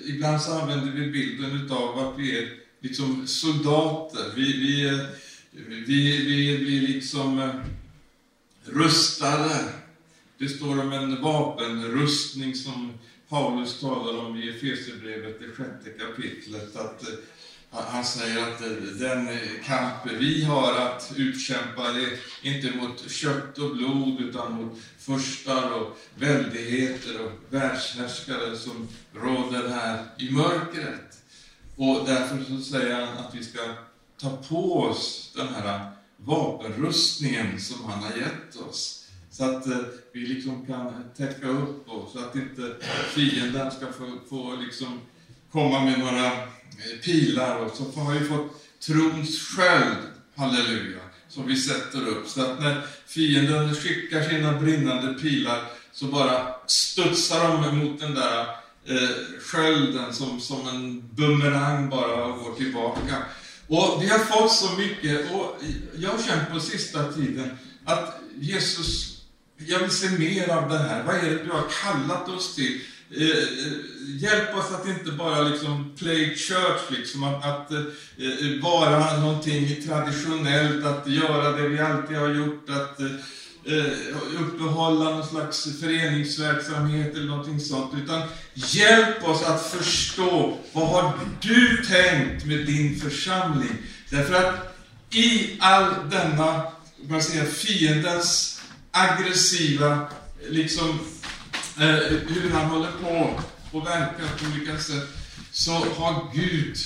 ibland 0.06 0.42
så 0.42 0.52
använder 0.52 0.92
vi 0.92 1.10
bilden 1.10 1.70
av 1.70 1.98
att 1.98 2.18
vi 2.18 2.38
är 2.38 2.48
liksom 2.80 3.26
soldater. 3.26 4.32
Vi, 4.36 4.42
vi, 4.42 5.06
vi, 5.86 6.26
vi 6.26 6.58
blir 6.58 6.80
liksom 6.80 7.38
eh, 7.38 7.54
rustade. 8.64 9.64
Det 10.38 10.48
står 10.48 10.80
om 10.80 10.92
en 10.92 11.22
vapenrustning 11.22 12.54
som 12.54 12.92
Paulus 13.28 13.80
talar 13.80 14.18
om 14.18 14.36
i 14.36 14.48
Efesierbrevet, 14.48 15.40
det 15.40 15.48
sjätte 15.48 15.90
kapitlet. 15.90 16.76
Att 16.76 17.08
eh, 17.08 17.14
han 17.70 18.04
säger 18.04 18.42
att 18.42 18.60
eh, 18.60 18.68
den 18.98 19.28
eh, 19.28 19.38
kamp 19.64 20.12
vi 20.18 20.44
har 20.44 20.72
att 20.72 21.12
utkämpa 21.16 21.88
är 21.88 22.18
inte 22.42 22.76
mot 22.76 23.10
kött 23.10 23.58
och 23.58 23.76
blod 23.76 24.20
utan 24.20 24.52
mot 24.52 24.78
furstar 24.98 25.72
och 25.72 25.98
väldigheter 26.14 27.24
och 27.24 27.32
världshärskare 27.54 28.56
som 28.56 28.88
råder 29.14 29.68
här 29.68 30.04
i 30.18 30.30
mörkret. 30.30 31.18
Och 31.76 32.06
därför 32.06 32.44
så 32.44 32.60
säger 32.60 33.06
han 33.06 33.18
att 33.18 33.34
vi 33.34 33.44
ska 33.44 33.60
ta 34.20 34.36
på 34.48 34.80
oss 34.80 35.32
den 35.36 35.48
här 35.48 35.90
vapenrustningen 36.16 37.60
som 37.60 37.84
han 37.84 38.02
har 38.02 38.16
gett 38.16 38.56
oss. 38.68 39.08
Så 39.30 39.44
att 39.44 39.66
eh, 39.66 39.78
vi 40.12 40.20
liksom 40.20 40.66
kan 40.66 41.04
täcka 41.16 41.48
upp 41.48 41.88
och 41.88 42.10
så 42.12 42.18
att 42.18 42.36
inte 42.36 42.76
fienden 43.14 43.70
ska 43.70 43.86
få, 43.92 44.18
få 44.28 44.56
liksom 44.56 45.00
komma 45.52 45.84
med 45.84 45.98
några 45.98 46.26
eh, 46.26 46.98
pilar 47.04 47.56
och 47.56 47.76
så 47.76 48.00
har 48.00 48.12
vi 48.12 48.28
fått 48.28 48.64
trons 48.86 49.42
sköld, 49.42 49.96
halleluja, 50.36 51.00
som 51.28 51.46
vi 51.46 51.56
sätter 51.56 52.08
upp. 52.08 52.28
Så 52.28 52.42
att 52.42 52.60
när 52.60 52.82
fienden 53.06 53.74
skickar 53.74 54.22
sina 54.22 54.52
brinnande 54.52 55.14
pilar 55.14 55.62
så 55.92 56.04
bara 56.04 56.54
studsar 56.66 57.62
de 57.62 57.78
mot 57.78 58.00
den 58.00 58.14
där 58.14 58.40
eh, 58.86 59.40
skölden 59.40 60.14
som, 60.14 60.40
som 60.40 60.68
en 60.68 61.08
bumerang 61.14 61.90
bara 61.90 62.26
går 62.26 62.54
tillbaka. 62.56 63.16
Och 63.68 64.02
vi 64.02 64.08
har 64.08 64.18
fått 64.18 64.52
så 64.52 64.72
mycket, 64.72 65.32
och 65.32 65.56
jag 65.96 66.10
har 66.10 66.18
känt 66.18 66.50
på 66.52 66.60
sista 66.60 67.12
tiden 67.12 67.58
att 67.84 68.20
Jesus, 68.40 69.20
jag 69.56 69.78
vill 69.78 69.90
se 69.90 70.10
mer 70.10 70.48
av 70.48 70.68
det 70.68 70.78
här. 70.78 71.02
Vad 71.02 71.16
är 71.16 71.30
det 71.30 71.44
du 71.44 71.50
har 71.50 71.66
kallat 71.82 72.28
oss 72.28 72.54
till? 72.54 72.80
Eh, 73.16 73.22
eh, 73.22 73.72
hjälp 74.18 74.54
oss 74.54 74.72
att 74.72 74.88
inte 74.88 75.12
bara 75.12 75.42
liksom 75.42 75.92
play 75.98 76.36
church, 76.36 76.90
liksom, 76.90 77.24
att, 77.24 77.44
att 77.44 77.70
eh, 77.70 77.78
eh 77.78 78.62
vara 78.62 79.20
någonting 79.20 79.82
traditionellt, 79.86 80.84
att 80.84 81.08
göra 81.08 81.52
det 81.52 81.68
vi 81.68 81.80
alltid 81.80 82.16
har 82.16 82.28
gjort, 82.28 82.70
att 82.70 83.00
eh, 83.00 83.06
eh, 83.64 83.92
uppehålla 84.40 85.10
någon 85.10 85.26
slags 85.26 85.80
föreningsverksamhet 85.80 87.14
eller 87.14 87.26
någonting 87.26 87.60
sånt. 87.60 87.94
Utan 88.04 88.22
hjälp 88.54 89.28
oss 89.28 89.42
att 89.42 89.66
förstå, 89.66 90.58
vad 90.72 90.88
har 90.88 91.12
du 91.40 91.76
tänkt 91.76 92.44
med 92.44 92.66
din 92.66 93.00
församling? 93.00 93.76
Därför 94.10 94.34
att 94.34 94.78
i 95.10 95.56
all 95.60 95.94
denna, 96.10 96.62
man 97.08 97.22
säga, 97.22 97.44
fiendens 97.44 98.60
aggressiva 98.90 100.08
liksom 100.48 100.98
Eh, 101.80 102.18
hur 102.28 102.50
han 102.50 102.66
håller 102.66 102.92
på 102.92 103.40
och 103.72 103.86
verkar 103.86 104.38
på 104.38 104.44
olika 104.54 104.78
sätt, 104.78 105.08
så 105.50 105.72
har 105.72 106.34
Gud 106.34 106.76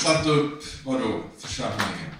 satt 0.00 0.26
upp, 0.26 0.64
vadå, 0.84 1.24
församlingen. 1.38 2.14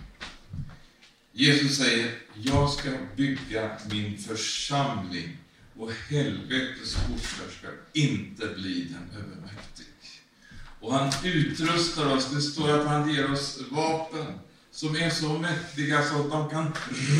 Jesus 1.32 1.76
säger, 1.76 2.14
jag 2.34 2.70
ska 2.70 2.90
bygga 3.16 3.70
min 3.90 4.18
församling 4.18 5.36
och 5.78 5.90
helvetets 6.08 6.94
portar 6.94 7.52
ska 7.58 7.68
inte 7.92 8.46
bli 8.46 8.84
den 8.84 9.20
övermäktig. 9.20 9.86
Och 10.80 10.94
han 10.94 11.12
utrustar 11.24 12.16
oss, 12.16 12.30
det 12.30 12.40
står 12.42 12.80
att 12.80 12.86
han 12.86 13.14
ger 13.14 13.32
oss 13.32 13.58
vapen 13.70 14.38
som 14.70 14.96
är 14.96 15.10
så 15.10 15.28
mäktiga 15.28 16.02
så 16.02 16.20
att 16.20 16.30
de 16.30 16.50
kan 16.50 16.72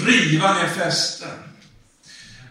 riva 0.07 0.55
ner 0.55 0.69
fästen. 0.69 1.39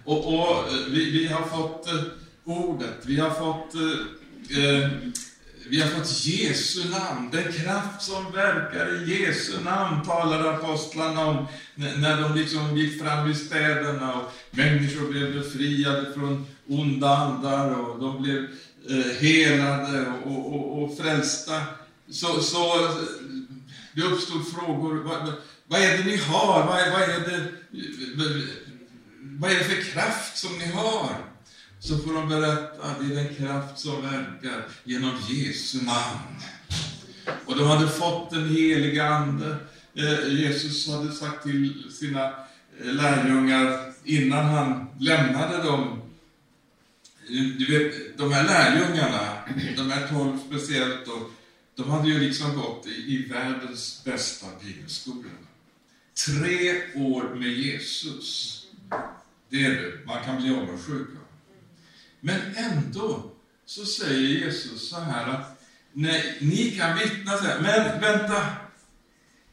Och, 0.07 0.33
och 0.33 0.57
eh, 0.57 0.73
vi, 0.89 1.11
vi, 1.11 1.27
har 1.27 1.45
fått 1.45 1.87
eh, 1.87 2.03
ordet, 2.43 2.97
vi 3.05 3.19
har 3.19 3.29
fått 3.29 3.75
eh, 3.75 4.63
eh, 4.63 4.89
vi 5.69 5.81
har 5.81 5.89
fått 5.89 6.25
Jesu 6.25 6.89
namn, 6.89 7.29
den 7.31 7.53
kraft 7.53 8.01
som 8.01 8.31
verkar 8.31 9.03
i 9.03 9.21
Jesu 9.21 9.63
namn, 9.63 10.05
talade 10.05 10.49
apostlarna 10.51 11.25
om 11.25 11.45
när 11.75 12.21
de 12.21 12.35
liksom 12.35 12.77
gick 12.77 13.01
fram 13.01 13.31
i 13.31 13.35
städerna 13.35 14.13
och 14.13 14.31
människor 14.51 15.11
blev 15.11 15.33
befriade 15.33 16.13
från 16.13 16.45
onda 16.67 17.09
andar 17.09 17.79
och 17.79 17.99
de 17.99 18.21
blev 18.21 18.47
eh, 18.89 19.17
helade 19.19 20.13
och, 20.25 20.55
och, 20.55 20.83
och 20.83 20.97
frälsta. 20.97 21.61
Så, 22.09 22.41
så 22.41 22.85
eh, 22.85 22.91
det 23.93 24.01
uppstod 24.01 24.47
frågor, 24.47 24.95
vad, 24.95 25.33
vad 25.67 25.81
är 25.81 25.97
det 25.97 26.03
ni 26.03 26.17
har? 26.17 26.65
Vad, 26.65 26.91
vad, 26.91 27.01
är 27.01 27.19
det, 27.29 27.51
vad 29.39 29.51
är 29.51 29.55
det 29.55 29.63
för 29.63 29.81
kraft 29.81 30.37
som 30.37 30.57
ni 30.57 30.65
har? 30.65 31.15
Så 31.79 31.97
får 31.97 32.13
de 32.13 32.29
berätta, 32.29 32.83
att 32.83 32.99
det 32.99 33.05
är 33.05 33.23
den 33.23 33.35
kraft 33.35 33.79
som 33.79 34.01
verkar 34.01 34.65
genom 34.83 35.11
Jesu 35.29 35.77
namn. 35.81 36.41
Och 37.45 37.57
de 37.57 37.67
hade 37.67 37.87
fått 37.87 38.29
den 38.29 38.49
heliga 38.49 39.07
Ande. 39.07 39.57
Eh, 39.93 40.33
Jesus 40.33 40.89
hade 40.89 41.11
sagt 41.11 41.43
till 41.43 41.83
sina 41.91 42.25
eh, 42.25 42.93
lärjungar 42.93 43.93
innan 44.03 44.45
han 44.45 44.87
lämnade 44.99 45.63
dem. 45.63 46.01
Eh, 47.29 47.45
du 47.57 47.79
vet, 47.79 48.17
de 48.17 48.33
här 48.33 48.43
lärjungarna, 48.43 49.37
de 49.77 49.91
här 49.91 50.07
tolv 50.07 50.37
speciellt, 50.47 51.05
då, 51.05 51.29
de 51.75 51.89
hade 51.89 52.09
ju 52.09 52.19
liksom 52.19 52.55
gått 52.55 52.87
i, 52.87 52.89
i 52.89 53.27
världens 53.29 54.01
bästa 54.05 54.47
bibelskola. 54.63 55.29
Tre 56.25 56.81
år 56.95 57.35
med 57.35 57.49
Jesus. 57.49 58.53
Det 59.49 59.65
är 59.65 59.69
det, 59.69 60.05
man 60.05 60.23
kan 60.23 60.41
bli 60.41 60.55
avundsjuk. 60.55 61.07
Men 62.19 62.39
ändå 62.55 63.31
så 63.65 63.85
säger 63.85 64.29
Jesus 64.29 64.89
så 64.89 64.99
här 64.99 65.27
att 65.27 65.61
nej, 65.93 66.37
ni 66.41 66.71
kan 66.71 66.97
vittna 66.97 67.37
så 67.37 67.43
här, 67.43 67.59
men 67.61 68.01
vänta, 68.01 68.45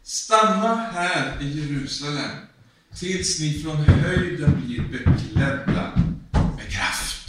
stanna 0.03 0.75
här 0.77 1.43
i 1.43 1.61
Jerusalem 1.61 2.31
tills 2.95 3.41
ni 3.41 3.63
från 3.63 3.77
höjden 3.77 4.63
blir 4.67 4.83
beklädda 4.83 5.93
med 6.57 6.71
kraft. 6.71 7.29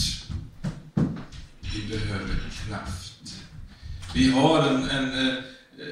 Vi 1.61 1.87
behöver 1.89 2.35
kraft. 2.67 3.35
Vi 4.13 4.31
har 4.31 4.67
en, 4.67 4.89
en, 4.89 5.27
eh, 5.27 5.43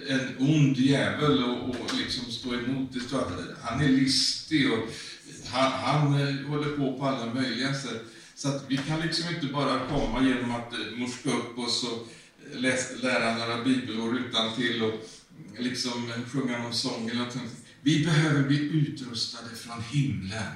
en 0.08 0.36
ond 0.40 0.78
djävul 0.78 1.44
och, 1.44 1.70
och 1.70 1.94
liksom 1.98 2.32
stå 2.32 2.54
emot. 2.54 2.94
Det 2.94 3.00
står 3.00 3.20
att 3.20 3.32
han 3.62 3.82
är 3.82 3.90
listig 3.90 4.74
och 4.74 4.90
han, 5.54 5.72
han 5.72 6.22
eh, 6.22 6.50
håller 6.50 6.78
på 6.78 7.00
på 7.00 7.06
alla 7.06 7.34
möjliga 7.34 7.74
sätt. 7.74 8.02
Så 8.36 8.48
att 8.48 8.66
vi 8.68 8.78
kan 8.78 9.00
liksom 9.00 9.36
inte 9.36 9.48
bara 9.48 9.88
komma 9.88 10.24
genom 10.24 10.52
att 10.52 10.74
eh, 10.74 10.98
morska 10.98 11.30
upp 11.30 11.60
oss 11.60 11.84
och 11.84 12.08
eh, 12.52 12.60
läs, 12.60 13.04
lära 13.04 13.38
några 13.38 13.64
bibelord 13.64 14.16
utan 14.16 14.56
till 14.56 14.84
och 14.84 14.90
mm, 14.90 15.64
liksom 15.64 16.12
sjunga 16.32 16.58
någon 16.58 16.74
sång 16.74 17.08
eller 17.08 17.18
någonting. 17.18 17.50
Vi 17.82 18.06
behöver 18.06 18.44
bli 18.44 18.58
utrustade 18.58 19.56
från 19.56 19.84
himlen. 19.92 20.52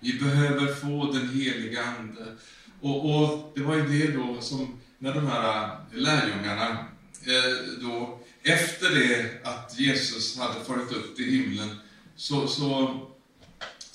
Vi 0.00 0.18
behöver 0.18 0.74
få 0.74 1.12
den 1.12 1.28
heliga 1.28 1.84
Ande. 1.84 2.36
Och, 2.80 3.14
och 3.14 3.52
det 3.54 3.62
var 3.62 3.76
ju 3.76 3.86
det 3.88 4.12
då 4.12 4.40
som, 4.40 4.80
när 4.98 5.14
de 5.14 5.26
här 5.26 5.76
lärjungarna, 5.92 6.70
eh, 7.24 7.80
då, 7.82 8.20
efter 8.42 8.90
det 8.90 9.40
att 9.44 9.74
Jesus 9.78 10.38
hade 10.38 10.64
farit 10.64 10.92
upp 10.92 11.16
till 11.16 11.30
himlen, 11.30 11.76
så, 12.16 12.46
så, 12.46 12.94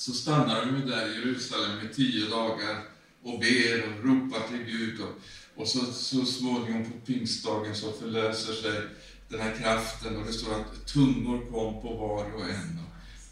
så 0.03 0.13
stannar 0.13 0.65
de 0.65 0.75
ju 0.75 0.85
där 0.85 1.07
i 1.07 1.15
Jerusalem 1.15 1.87
i 1.91 1.93
tio 1.93 2.29
dagar 2.29 2.83
och 3.21 3.39
ber 3.39 3.83
och 3.87 4.05
ropar 4.05 4.47
till 4.47 4.63
Gud. 4.65 5.01
Och, 5.01 5.19
och 5.61 5.67
så, 5.67 5.79
så 5.85 6.25
småningom 6.25 6.91
på 6.91 7.05
pingstdagen 7.05 7.75
så 7.75 7.91
förlöser 7.91 8.53
sig 8.53 8.81
den 9.29 9.39
här 9.39 9.55
kraften 9.61 10.17
och 10.17 10.25
det 10.25 10.33
står 10.33 10.55
att 10.55 10.85
tungor 10.85 11.51
kom 11.51 11.81
på 11.81 11.93
var 11.93 12.33
och 12.35 12.49
en. 12.49 12.79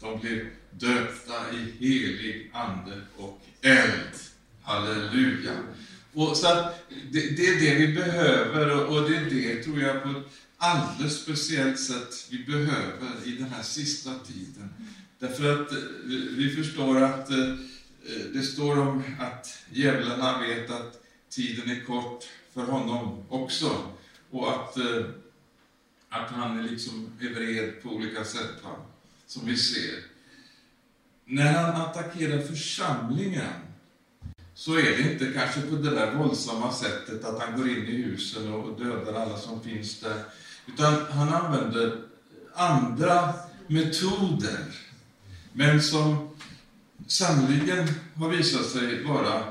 de 0.00 0.20
blev 0.20 0.46
döpta 0.70 1.34
i 1.52 1.86
helig 1.86 2.50
ande 2.54 3.00
och 3.16 3.40
eld. 3.62 4.14
Halleluja! 4.62 5.52
Och 6.12 6.36
så 6.36 6.46
att 6.46 6.88
det, 7.12 7.36
det, 7.36 7.46
är 7.46 7.60
det 7.60 7.86
vi 7.86 7.94
behöver 7.94 8.70
och, 8.70 8.96
och 8.96 9.10
det 9.10 9.16
är 9.16 9.24
det, 9.24 9.62
tror 9.62 9.80
jag, 9.80 10.02
på 10.02 10.08
ett 10.08 10.26
alldeles 10.56 11.22
speciellt 11.22 11.80
sätt 11.80 12.26
vi 12.30 12.44
behöver 12.44 13.10
i 13.24 13.30
den 13.30 13.48
här 13.48 13.62
sista 13.62 14.10
tiden. 14.18 14.68
Därför 15.22 15.62
att 15.62 15.72
eh, 15.72 15.78
vi 16.36 16.56
förstår 16.56 17.02
att 17.02 17.30
eh, 17.30 17.38
eh, 17.38 18.24
det 18.32 18.42
står 18.42 18.78
om 18.78 19.02
att 19.18 19.58
djävulen 19.70 20.20
han 20.20 20.42
vet 20.42 20.70
att 20.70 21.02
tiden 21.28 21.70
är 21.70 21.84
kort 21.84 22.24
för 22.54 22.62
honom 22.62 23.24
också. 23.28 23.76
Och 24.30 24.50
att, 24.50 24.76
att 26.08 26.30
han 26.30 26.58
är 26.58 26.62
liksom 26.62 27.12
är 27.20 27.34
vred 27.34 27.82
på 27.82 27.88
olika 27.88 28.24
sätt, 28.24 28.64
va? 28.64 28.70
som 29.26 29.46
vi 29.46 29.56
ser. 29.56 29.94
När 31.24 31.52
han 31.52 31.80
attackerar 31.80 32.42
församlingen 32.42 33.52
så 34.54 34.74
är 34.74 34.82
det 34.96 35.12
inte 35.12 35.32
kanske 35.32 35.60
på 35.60 35.76
det 35.76 35.90
där 35.90 36.14
våldsamma 36.14 36.72
sättet 36.72 37.24
att 37.24 37.42
han 37.42 37.58
går 37.58 37.68
in 37.68 37.86
i 37.86 38.02
husen 38.02 38.52
och 38.52 38.80
dödar 38.80 39.14
alla 39.14 39.38
som 39.38 39.62
finns 39.62 40.00
där. 40.00 40.24
Utan 40.66 41.06
han 41.06 41.28
använder 41.28 42.02
andra 42.54 43.34
metoder, 43.66 44.81
men 45.52 45.82
som 45.82 46.28
sannoliken 47.06 47.88
har 48.14 48.28
visat 48.28 48.66
sig 48.66 49.04
vara 49.04 49.44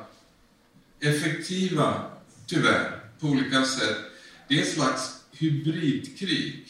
effektiva, 1.00 2.04
tyvärr, 2.46 3.00
på 3.20 3.28
olika 3.28 3.66
sätt. 3.66 3.98
Det 4.48 4.60
är 4.60 4.62
ett 4.62 4.74
slags 4.74 5.22
hybridkrig. 5.32 6.68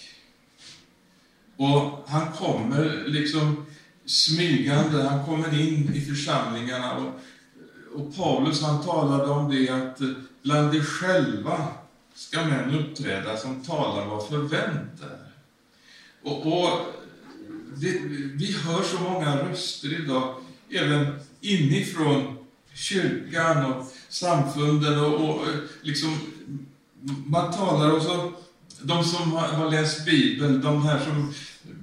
Och 1.58 2.06
han 2.08 2.32
kommer 2.32 3.04
liksom 3.08 3.66
smygande, 4.06 5.04
han 5.04 5.26
kommer 5.26 5.62
in 5.62 5.94
i 5.94 6.02
församlingarna 6.02 6.98
och 6.98 7.20
och 7.94 8.16
Paulus 8.16 8.62
han 8.62 8.84
talade 8.84 9.32
om 9.32 9.52
det 9.52 9.70
att 9.70 10.00
bland 10.44 10.72
de 10.72 10.82
själva 10.82 11.68
ska 12.16 12.44
män 12.46 12.80
uppträda 12.80 13.38
som 13.38 13.64
talar 13.64 14.06
vad 14.06 14.28
förvänt 14.28 15.02
är. 15.02 15.32
Och, 16.22 16.48
och 16.48 16.80
det, 17.75 18.01
vi 18.34 18.51
hör 18.51 18.84
så 18.84 19.00
många 19.04 19.36
röster 19.38 20.04
idag, 20.04 20.36
även 20.70 21.20
inifrån 21.42 22.38
kyrkan 22.74 23.66
och 23.66 23.94
samfunden 24.10 25.00
och, 25.00 25.30
och 25.30 25.48
eh, 25.48 25.56
liksom 25.82 26.18
man 27.25 27.54
talar 27.54 27.92
och 27.92 28.01
så 28.01 28.32
de 28.82 29.04
som 29.04 29.32
har, 29.32 29.48
har 29.48 29.72
läst 29.72 30.06
Bibeln, 30.06 30.62
de 30.62 30.86
här 30.86 31.00
som 31.00 31.34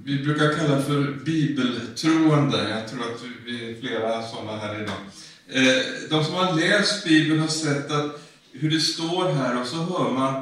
vi 0.05 0.19
brukar 0.25 0.55
kalla 0.55 0.83
för 0.83 1.25
bibeltroende, 1.25 2.69
jag 2.71 2.89
tror 2.89 3.01
att 3.01 3.23
vi 3.47 3.71
är 3.71 3.81
flera 3.81 4.23
sådana 4.23 4.59
här 4.59 4.83
idag. 4.83 4.97
Eh, 5.49 5.83
de 6.11 6.25
som 6.25 6.35
har 6.35 6.55
läst 6.55 7.05
Bibeln 7.05 7.41
har 7.41 7.49
sett 7.49 7.91
att 7.91 8.21
hur 8.53 8.71
det 8.71 8.81
står 8.81 9.33
här 9.33 9.61
och 9.61 9.67
så 9.67 9.77
hör 9.77 10.11
man 10.11 10.35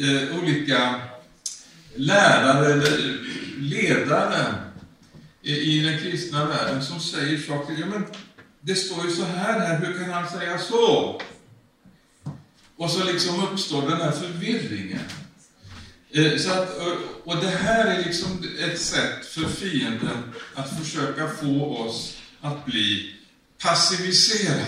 eh, 0.00 0.38
olika 0.42 0.94
lärare 1.94 2.72
eller 2.72 3.18
ledare 3.58 4.54
i 5.44 5.80
den 5.80 5.98
kristna 5.98 6.44
världen 6.44 6.84
som 6.84 7.00
säger 7.00 7.38
saker. 7.38 7.76
Ja, 7.80 7.86
men 7.86 8.04
det 8.60 8.74
står 8.74 9.04
ju 9.04 9.10
så 9.10 9.24
här 9.24 9.60
här, 9.60 9.86
hur 9.86 9.98
kan 9.98 10.12
han 10.12 10.28
säga 10.28 10.58
så? 10.58 11.20
Och 12.76 12.90
så 12.90 13.04
liksom 13.04 13.44
uppstår 13.44 13.90
den 13.90 14.00
här 14.00 14.10
förvirringen. 14.10 15.00
Eh, 16.10 16.36
så 16.36 16.50
att, 16.50 16.78
eh, 16.80 16.94
och 17.24 17.36
det 17.36 17.50
här 17.50 17.86
är 17.86 18.04
liksom 18.04 18.44
ett 18.60 18.80
sätt 18.80 19.26
för 19.26 19.48
fienden 19.48 20.32
att 20.54 20.78
försöka 20.78 21.28
få 21.28 21.76
oss 21.76 22.16
att 22.40 22.66
bli 22.66 23.14
passiviserade. 23.62 24.66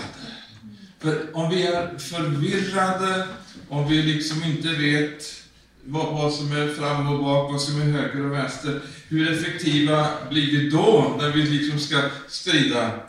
För 0.99 1.35
om 1.35 1.49
vi 1.49 1.63
är 1.63 1.97
förvirrade, 1.97 3.27
om 3.69 3.89
vi 3.89 4.03
liksom 4.03 4.43
inte 4.43 4.67
vet 4.67 5.43
vad, 5.87 6.05
vad, 6.05 6.33
som 6.33 6.51
är 6.51 6.73
fram 6.73 7.07
och 7.07 7.23
bak, 7.23 7.51
vad 7.51 7.61
som 7.61 7.81
är 7.81 7.85
höger 7.85 8.25
och 8.25 8.31
vänster, 8.31 8.81
hur 9.07 9.31
effektiva 9.31 10.09
blir 10.29 10.51
vi 10.51 10.69
då 10.69 11.15
när 11.19 11.31
vi 11.31 11.41
liksom 11.41 11.79
ska 11.79 12.01
strida 12.27 12.99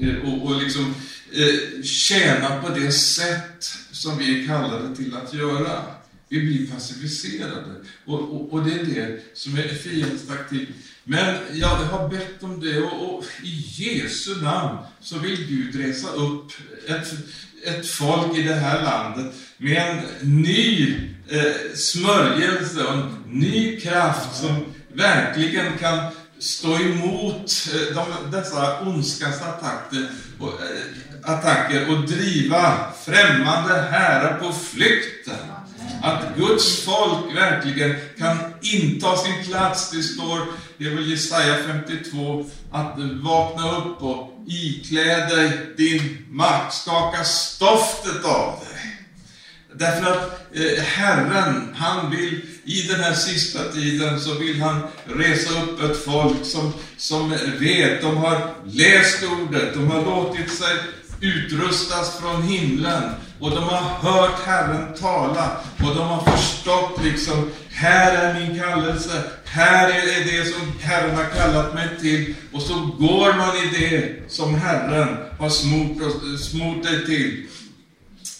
eh, 0.00 0.32
och, 0.32 0.46
och 0.46 0.62
liksom 0.62 0.94
eh, 1.32 1.82
tjäna 1.82 2.62
på 2.62 2.68
det 2.68 2.92
sätt 2.92 3.70
som 3.90 4.18
vi 4.18 4.42
är 4.42 4.46
kallade 4.46 4.96
till 4.96 5.16
att 5.16 5.34
göra? 5.34 5.82
Vi 6.28 6.40
blir 6.40 6.66
passiviserade. 6.66 7.74
Och, 8.04 8.20
och, 8.20 8.52
och 8.52 8.64
det 8.64 8.72
är 8.72 8.84
det 8.84 9.20
som 9.34 9.58
är 9.58 9.68
fiendens 9.68 10.26
taktik. 10.26 10.68
Men 11.04 11.36
jag 11.52 11.68
har 11.68 12.08
bett 12.08 12.42
om 12.42 12.60
det 12.60 12.78
och, 12.78 13.14
och, 13.14 13.24
i 13.42 13.64
Jesu 13.82 14.42
namn 14.42 14.78
så 15.00 15.18
vill 15.18 15.46
Gud 15.46 15.74
resa 15.74 16.08
upp 16.08 16.52
ett, 16.88 17.14
ett 17.64 17.86
folk 17.86 18.38
i 18.38 18.42
det 18.42 18.54
här 18.54 18.82
landet 18.82 19.34
med 19.58 20.04
en 20.22 20.32
ny 20.42 20.94
eh, 21.28 21.74
smörjelse 21.74 22.84
och 22.84 22.92
en 22.92 23.24
ny 23.26 23.80
kraft 23.80 24.36
som 24.36 24.64
verkligen 24.92 25.78
kan 25.78 25.98
stå 26.38 26.78
emot 26.78 27.52
eh, 27.74 27.94
de, 27.94 28.36
dessa 28.36 28.80
ondskans 28.80 29.42
attacker 29.42 30.06
och, 30.38 30.48
eh, 30.48 31.32
attacker 31.32 31.90
och 31.90 32.08
driva 32.08 32.92
främmande 33.04 33.74
härar 33.74 34.38
på 34.38 34.52
flykten. 34.52 35.34
Att 36.02 36.36
Guds 36.36 36.84
folk 36.84 37.36
verkligen 37.36 37.96
kan 38.18 38.38
inta 38.60 39.16
sin 39.16 39.44
plats. 39.44 39.90
Det 39.90 40.02
står, 40.02 40.38
väl 40.78 41.10
Jesaja 41.10 41.56
52, 41.66 42.46
att 42.72 42.98
vakna 43.22 43.76
upp 43.76 44.02
och 44.02 44.30
iklä 44.46 45.28
dig 45.28 45.74
din 45.76 46.26
makt, 46.30 46.74
skaka 46.74 47.24
stoftet 47.24 48.24
av 48.24 48.58
dig. 48.60 48.73
Därför 49.78 50.10
att 50.10 50.46
eh, 50.52 50.82
Herren, 50.82 51.74
han 51.74 52.10
vill 52.10 52.40
i 52.64 52.82
den 52.82 53.00
här 53.00 53.14
sista 53.14 53.72
tiden 53.72 54.20
så 54.20 54.34
vill 54.34 54.62
han 54.62 54.82
resa 55.04 55.62
upp 55.62 55.82
ett 55.82 56.04
folk 56.04 56.44
som, 56.44 56.72
som 56.96 57.30
vet, 57.60 58.02
de 58.02 58.16
har 58.16 58.54
läst 58.64 59.22
ordet, 59.22 59.74
de 59.74 59.90
har 59.90 60.04
låtit 60.04 60.52
sig 60.52 60.76
utrustas 61.20 62.18
från 62.20 62.42
himlen 62.42 63.02
och 63.40 63.50
de 63.50 63.64
har 63.64 63.80
hört 63.80 64.40
Herren 64.46 64.94
tala 64.94 65.60
och 65.84 65.94
de 65.96 66.08
har 66.08 66.36
förstått 66.36 67.04
liksom, 67.04 67.50
här 67.70 68.14
är 68.14 68.40
min 68.40 68.60
kallelse, 68.60 69.22
här 69.44 69.88
är 69.88 70.24
det 70.24 70.44
som 70.44 70.72
Herren 70.80 71.16
har 71.16 71.24
kallat 71.24 71.74
mig 71.74 71.88
till. 72.00 72.34
Och 72.52 72.62
så 72.62 72.74
går 72.74 73.36
man 73.36 73.56
i 73.56 73.80
det 73.80 74.32
som 74.32 74.54
Herren 74.54 75.16
har 75.38 75.48
smort, 75.48 75.96
smort 76.40 76.82
dig 76.82 77.06
till. 77.06 77.46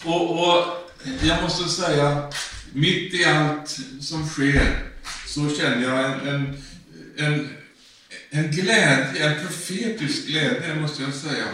Och, 0.05 0.49
och 0.49 0.84
jag 1.23 1.43
måste 1.43 1.69
säga, 1.69 2.31
mitt 2.73 3.15
i 3.15 3.25
allt 3.25 3.79
som 4.01 4.29
sker 4.29 4.83
så 5.27 5.51
känner 5.57 5.83
jag 5.83 6.05
en, 6.05 6.29
en, 6.29 6.59
en, 7.17 7.49
en 8.31 8.51
glädje, 8.51 9.29
en 9.29 9.47
profetisk 9.47 10.27
glädje 10.27 10.75
måste 10.75 11.03
jag 11.03 11.15
säga. 11.15 11.47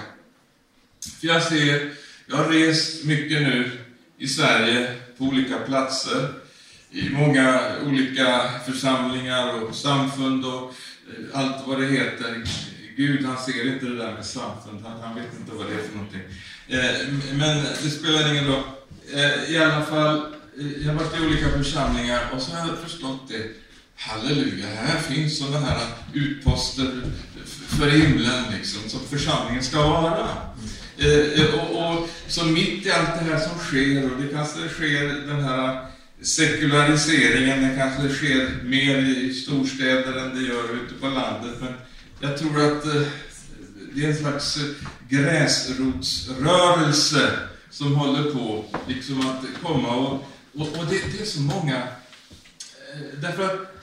För 1.20 1.26
jag 1.26 1.42
ser, 1.42 1.92
jag 2.26 2.36
har 2.36 2.44
rest 2.44 3.04
mycket 3.04 3.42
nu 3.42 3.70
i 4.18 4.28
Sverige 4.28 4.94
på 5.18 5.24
olika 5.24 5.58
platser, 5.58 6.32
i 6.90 7.08
många 7.10 7.72
olika 7.86 8.50
församlingar 8.66 9.62
och 9.62 9.74
samfund 9.74 10.44
och 10.44 10.62
eh, 10.62 11.38
allt 11.40 11.66
vad 11.66 11.80
det 11.80 11.86
heter. 11.86 12.44
Gud, 12.96 13.24
han 13.24 13.38
ser 13.38 13.72
inte 13.72 13.86
det 13.86 13.96
där 13.96 14.12
med 14.12 14.26
samfund, 14.26 14.84
han, 14.84 15.00
han 15.00 15.14
vet 15.14 15.38
inte 15.40 15.52
vad 15.52 15.66
det 15.66 15.72
är 15.74 15.88
för 15.88 15.96
någonting. 15.96 16.22
Eh, 16.68 17.34
men 17.34 17.64
det 17.82 17.90
spelar 17.90 18.32
ingen 18.32 18.46
roll. 18.46 18.62
Eh, 19.14 19.54
I 19.54 19.58
alla 19.58 19.84
fall, 19.84 20.16
eh, 20.58 20.86
jag 20.86 20.92
har 20.92 21.04
varit 21.04 21.20
i 21.20 21.26
olika 21.26 21.48
församlingar 21.48 22.30
och 22.34 22.42
så 22.42 22.52
har 22.52 22.68
jag 22.68 22.78
förstått 22.78 23.28
det. 23.28 23.42
Halleluja, 23.96 24.66
här 24.66 25.00
finns 25.00 25.38
sådana 25.38 25.66
här 25.66 25.86
utposter 26.14 27.02
för 27.68 27.90
himlen, 27.90 28.44
liksom, 28.58 28.88
som 28.88 29.00
församlingen 29.00 29.62
ska 29.62 29.82
vara. 29.82 30.28
Eh, 30.98 31.42
eh, 31.42 31.54
och, 31.54 31.92
och, 31.92 32.08
så 32.26 32.44
mitt 32.44 32.86
i 32.86 32.90
allt 32.90 33.18
det 33.18 33.24
här 33.32 33.38
som 33.38 33.58
sker, 33.58 34.12
och 34.12 34.22
det 34.22 34.28
kanske 34.28 34.68
sker 34.68 35.26
den 35.26 35.44
här 35.44 35.86
sekulariseringen, 36.22 37.68
det 37.68 37.76
kanske 37.76 38.08
sker 38.14 38.62
mer 38.64 38.98
i 38.98 39.34
storstäder 39.34 40.16
än 40.16 40.34
det 40.34 40.42
gör 40.42 40.74
ute 40.84 40.94
på 41.00 41.06
landet, 41.06 41.56
men 41.60 41.72
jag 42.20 42.38
tror 42.38 42.72
att 42.72 42.86
eh, 42.86 43.02
det 43.94 44.04
är 44.04 44.08
en 44.08 44.16
slags 44.16 44.58
gräsrotsrörelse 45.08 47.49
som 47.70 47.94
håller 47.94 48.30
på 48.30 48.64
liksom 48.88 49.20
att 49.20 49.62
komma 49.62 49.96
och, 49.96 50.14
och, 50.54 50.78
och 50.78 50.86
det, 50.90 51.12
det, 51.12 51.20
är 51.20 51.24
så 51.24 51.40
många, 51.40 51.76
eh, 51.76 53.20
därför 53.22 53.44
att 53.44 53.76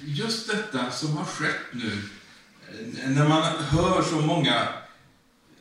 just 0.00 0.50
detta 0.50 0.90
som 0.90 1.16
har 1.16 1.24
skett 1.24 1.60
nu, 1.72 1.92
eh, 3.02 3.10
när 3.10 3.28
man 3.28 3.42
hör 3.42 4.02
så 4.02 4.14
många, 4.14 4.68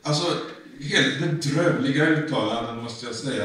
alltså 0.03 0.37
helt 0.81 1.19
bedrövliga 1.19 2.09
uttalanden, 2.09 2.83
måste 2.83 3.05
jag 3.05 3.15
säga, 3.15 3.43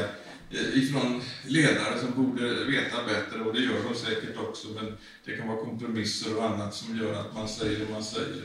eh, 0.51 0.77
ifrån 0.77 1.21
ledare 1.47 1.99
som 1.99 2.23
borde 2.23 2.63
veta 2.63 2.97
bättre, 3.07 3.41
och 3.43 3.53
det 3.53 3.59
gör 3.59 3.83
de 3.89 3.95
säkert 3.95 4.37
också, 4.37 4.67
men 4.75 4.97
det 5.25 5.37
kan 5.37 5.47
vara 5.47 5.57
kompromisser 5.57 6.37
och 6.37 6.45
annat 6.45 6.75
som 6.75 6.97
gör 6.97 7.13
att 7.13 7.35
man 7.35 7.47
säger 7.47 7.79
det 7.79 7.93
man 7.93 8.03
säger. 8.03 8.43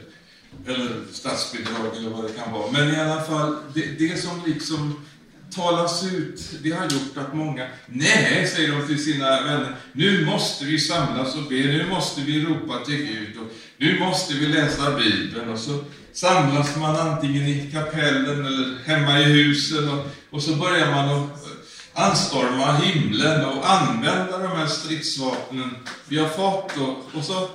Eller 0.66 1.04
statsbidrag 1.12 1.96
eller 1.96 2.10
vad 2.10 2.24
det 2.24 2.32
kan 2.32 2.52
vara. 2.52 2.72
Men 2.72 2.94
i 2.94 3.00
alla 3.00 3.22
fall, 3.22 3.56
det, 3.74 3.86
det 3.98 4.22
som 4.22 4.42
liksom 4.46 5.06
talas 5.54 6.04
ut. 6.12 6.40
Det 6.62 6.70
har 6.70 6.84
gjort 6.84 7.16
att 7.16 7.34
många, 7.34 7.66
nej, 7.86 8.50
säger 8.54 8.72
de 8.72 8.86
till 8.86 9.04
sina 9.04 9.42
vänner, 9.42 9.76
nu 9.92 10.26
måste 10.26 10.64
vi 10.64 10.78
samlas 10.78 11.34
och 11.34 11.42
be, 11.42 11.54
nu 11.54 11.86
måste 11.90 12.20
vi 12.20 12.44
ropa 12.44 12.84
till 12.84 12.96
Gud 12.96 13.36
och 13.38 13.52
nu 13.76 13.98
måste 13.98 14.34
vi 14.34 14.46
läsa 14.46 14.98
Bibeln. 14.98 15.48
Och 15.48 15.58
så 15.58 15.84
samlas 16.12 16.76
man 16.76 16.96
antingen 16.96 17.48
i 17.48 17.70
kapellen 17.72 18.46
eller 18.46 18.78
hemma 18.84 19.20
i 19.20 19.24
husen 19.24 19.88
och, 19.88 20.06
och 20.30 20.42
så 20.42 20.54
börjar 20.56 20.90
man 20.90 21.08
att 21.08 21.46
eh, 21.46 21.58
anstorma 21.92 22.72
himlen 22.72 23.44
och 23.44 23.70
använda 23.70 24.38
de 24.38 24.48
här 24.48 24.66
stridsvapnen 24.66 25.76
vi 26.08 26.18
har 26.18 26.28
fått 26.28 26.76
och, 26.76 27.18
och 27.18 27.24
så 27.24 27.48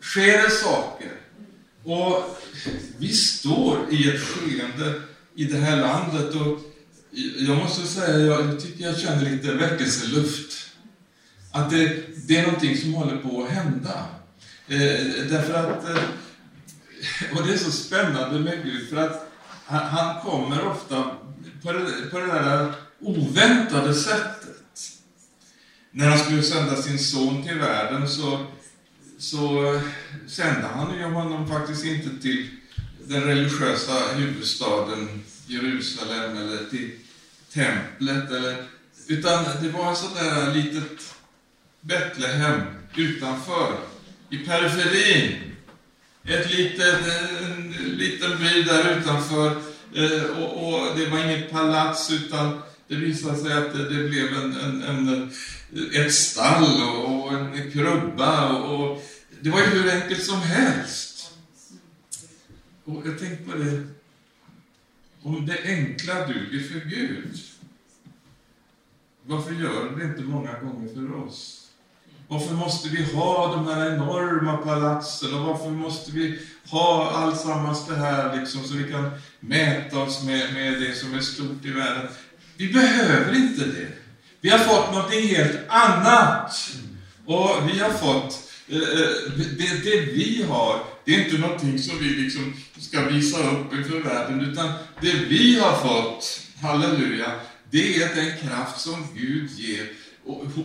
sker 0.00 0.42
det 0.42 0.50
saker. 0.50 1.12
Och 1.84 2.38
vi 2.98 3.08
står 3.08 3.78
i 3.90 4.08
ett 4.08 4.20
skeende 4.20 5.02
i 5.34 5.44
det 5.44 5.58
här 5.58 5.76
landet 5.76 6.34
och 6.34 6.60
jag 7.38 7.56
måste 7.56 7.86
säga, 7.86 8.18
jag 8.18 8.60
tycker 8.60 8.84
jag 8.84 8.98
känner 8.98 9.30
lite 9.30 9.52
väckelseluft. 9.52 10.68
Att 11.52 11.70
det, 11.70 12.02
det 12.28 12.36
är 12.36 12.46
någonting 12.46 12.78
som 12.78 12.94
håller 12.94 13.16
på 13.16 13.42
att 13.42 13.50
hända. 13.50 14.06
Eh, 14.68 15.28
därför 15.30 15.54
att, 15.54 15.88
eh, 15.88 16.02
och 17.36 17.46
det 17.46 17.52
är 17.52 17.58
så 17.58 17.70
spännande 17.72 18.40
med 18.40 18.64
Gud, 18.64 18.88
för 18.88 18.96
att 18.96 19.30
han, 19.64 19.86
han 19.86 20.20
kommer 20.20 20.66
ofta 20.66 21.04
på 21.62 21.72
det, 21.72 22.10
på 22.10 22.18
det 22.18 22.26
där 22.26 22.72
oväntade 23.00 23.94
sättet. 23.94 24.54
När 25.90 26.08
han 26.08 26.18
skulle 26.18 26.42
sända 26.42 26.82
sin 26.82 26.98
son 26.98 27.42
till 27.42 27.58
världen 27.58 28.08
så, 28.08 28.46
så 29.18 29.80
sände 30.26 30.68
han 30.74 30.98
ju 30.98 31.04
honom 31.04 31.48
faktiskt 31.48 31.84
inte 31.84 32.22
till 32.22 32.48
den 33.06 33.22
religiösa 33.22 34.14
huvudstaden 34.14 35.22
Jerusalem 35.46 36.36
eller 36.36 36.64
till 36.70 36.90
templet. 37.52 38.30
Eller, 38.30 38.56
utan 39.06 39.44
det 39.62 39.68
var 39.68 39.92
ett 39.92 39.98
sådär 39.98 40.54
litet 40.54 41.14
Betlehem 41.80 42.60
utanför, 42.96 43.76
i 44.30 44.38
periferin. 44.38 45.36
Ett 46.24 46.50
litet, 46.50 47.06
en 47.42 47.72
liten 47.72 48.38
by 48.38 48.62
där 48.62 48.98
utanför. 48.98 49.56
Eh, 49.94 50.22
och, 50.22 50.68
och, 50.68 50.98
det 50.98 51.06
var 51.06 51.24
inget 51.24 51.50
palats 51.50 52.10
utan 52.10 52.62
det 52.88 52.94
visade 52.94 53.38
sig 53.38 53.52
att 53.52 53.72
det, 53.72 53.84
det 53.84 54.08
blev 54.08 54.26
en, 54.26 54.56
en, 54.56 54.82
en, 54.82 55.32
ett 55.92 56.14
stall 56.14 56.82
och, 56.82 57.24
och 57.24 57.32
en 57.32 57.70
krubba. 57.70 58.48
Och, 58.48 58.90
och, 58.90 59.02
det 59.40 59.50
var 59.50 59.60
ju 59.60 59.66
hur 59.66 59.90
enkelt 59.90 60.24
som 60.24 60.40
helst. 60.40 61.30
Och 62.84 63.02
jag 63.06 63.18
tänkte 63.18 63.44
på 63.44 63.58
det, 63.58 63.86
om 65.22 65.46
det 65.46 65.64
enkla 65.64 66.26
duger 66.26 66.68
för 66.68 66.88
Gud, 66.88 67.40
varför 69.26 69.52
gör 69.52 69.96
det 69.98 70.04
inte 70.04 70.22
många 70.22 70.58
gånger 70.58 70.94
för 70.94 71.26
oss? 71.26 71.68
Varför 72.28 72.54
måste 72.54 72.88
vi 72.88 73.12
ha 73.12 73.46
de 73.46 73.66
här 73.66 73.94
enorma 73.94 74.56
palatsen 74.56 75.34
och 75.34 75.40
varför 75.40 75.70
måste 75.70 76.12
vi 76.12 76.38
ha 76.70 77.10
allsammans 77.10 77.86
det 77.86 77.96
här 77.96 78.40
liksom 78.40 78.64
så 78.64 78.74
vi 78.74 78.90
kan 78.92 79.10
mäta 79.40 79.98
oss 79.98 80.24
med, 80.24 80.52
med 80.54 80.80
det 80.80 80.94
som 80.94 81.14
är 81.14 81.20
stort 81.20 81.64
i 81.64 81.70
världen? 81.70 82.08
Vi 82.56 82.72
behöver 82.72 83.36
inte 83.36 83.64
det. 83.64 83.88
Vi 84.40 84.50
har 84.50 84.58
fått 84.58 84.94
något 84.94 85.14
helt 85.14 85.58
annat. 85.68 86.70
Och 87.26 87.50
vi 87.68 87.78
har 87.78 87.90
fått, 87.90 88.50
eh, 88.68 88.78
eh 88.78 89.32
det, 89.36 89.84
det 89.84 90.00
vi 90.00 90.44
har, 90.48 90.84
det 91.08 91.14
är 91.14 91.24
inte 91.24 91.38
någonting 91.38 91.78
som 91.78 91.98
vi 91.98 92.08
liksom 92.08 92.54
ska 92.78 93.00
visa 93.00 93.38
upp 93.38 93.74
inför 93.74 94.00
världen, 94.00 94.40
utan 94.40 94.72
det 95.00 95.12
vi 95.12 95.60
har 95.60 95.76
fått, 95.76 96.40
halleluja, 96.62 97.32
det 97.70 98.02
är 98.02 98.14
den 98.14 98.38
kraft 98.38 98.80
som 98.80 99.06
Gud 99.14 99.50
ger 99.50 99.88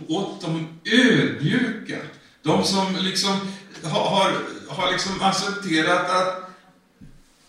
åt 0.08 0.40
de 0.40 0.68
ödmjuka. 0.84 1.96
De 2.42 2.64
som 2.64 2.96
liksom 3.00 3.40
har, 3.82 4.32
har, 4.68 4.92
liksom 4.92 5.22
accepterat 5.22 6.10
att 6.10 6.50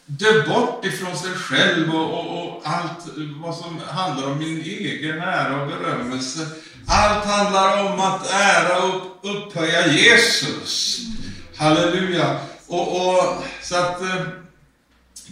dö 0.05 0.47
bort 0.47 0.85
ifrån 0.85 1.17
sig 1.17 1.31
själv 1.31 1.95
och, 1.95 2.13
och, 2.13 2.47
och, 2.47 2.61
allt 2.63 3.07
vad 3.41 3.55
som 3.55 3.79
handlar 3.87 4.31
om 4.31 4.39
min 4.39 4.61
egen 4.61 5.19
ära 5.21 5.61
och 5.61 5.67
berömmelse. 5.67 6.47
Allt 6.87 7.25
handlar 7.25 7.93
om 7.93 7.99
att 7.99 8.31
ära 8.31 8.83
och 8.83 9.19
upphöja 9.21 9.87
Jesus. 9.87 11.01
Halleluja. 11.55 12.39
Och, 12.67 13.07
och 13.07 13.43
så 13.61 13.75
att 13.75 14.01
eh, 14.01 14.21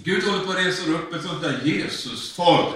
Gud 0.03 0.23
håller 0.23 0.45
på 0.45 0.51
att 0.51 0.65
resa 0.65 0.91
upp 0.91 1.13
ett 1.13 1.23
sånt 1.23 1.41
där 1.41 1.61
Jesus-folk. 1.63 2.75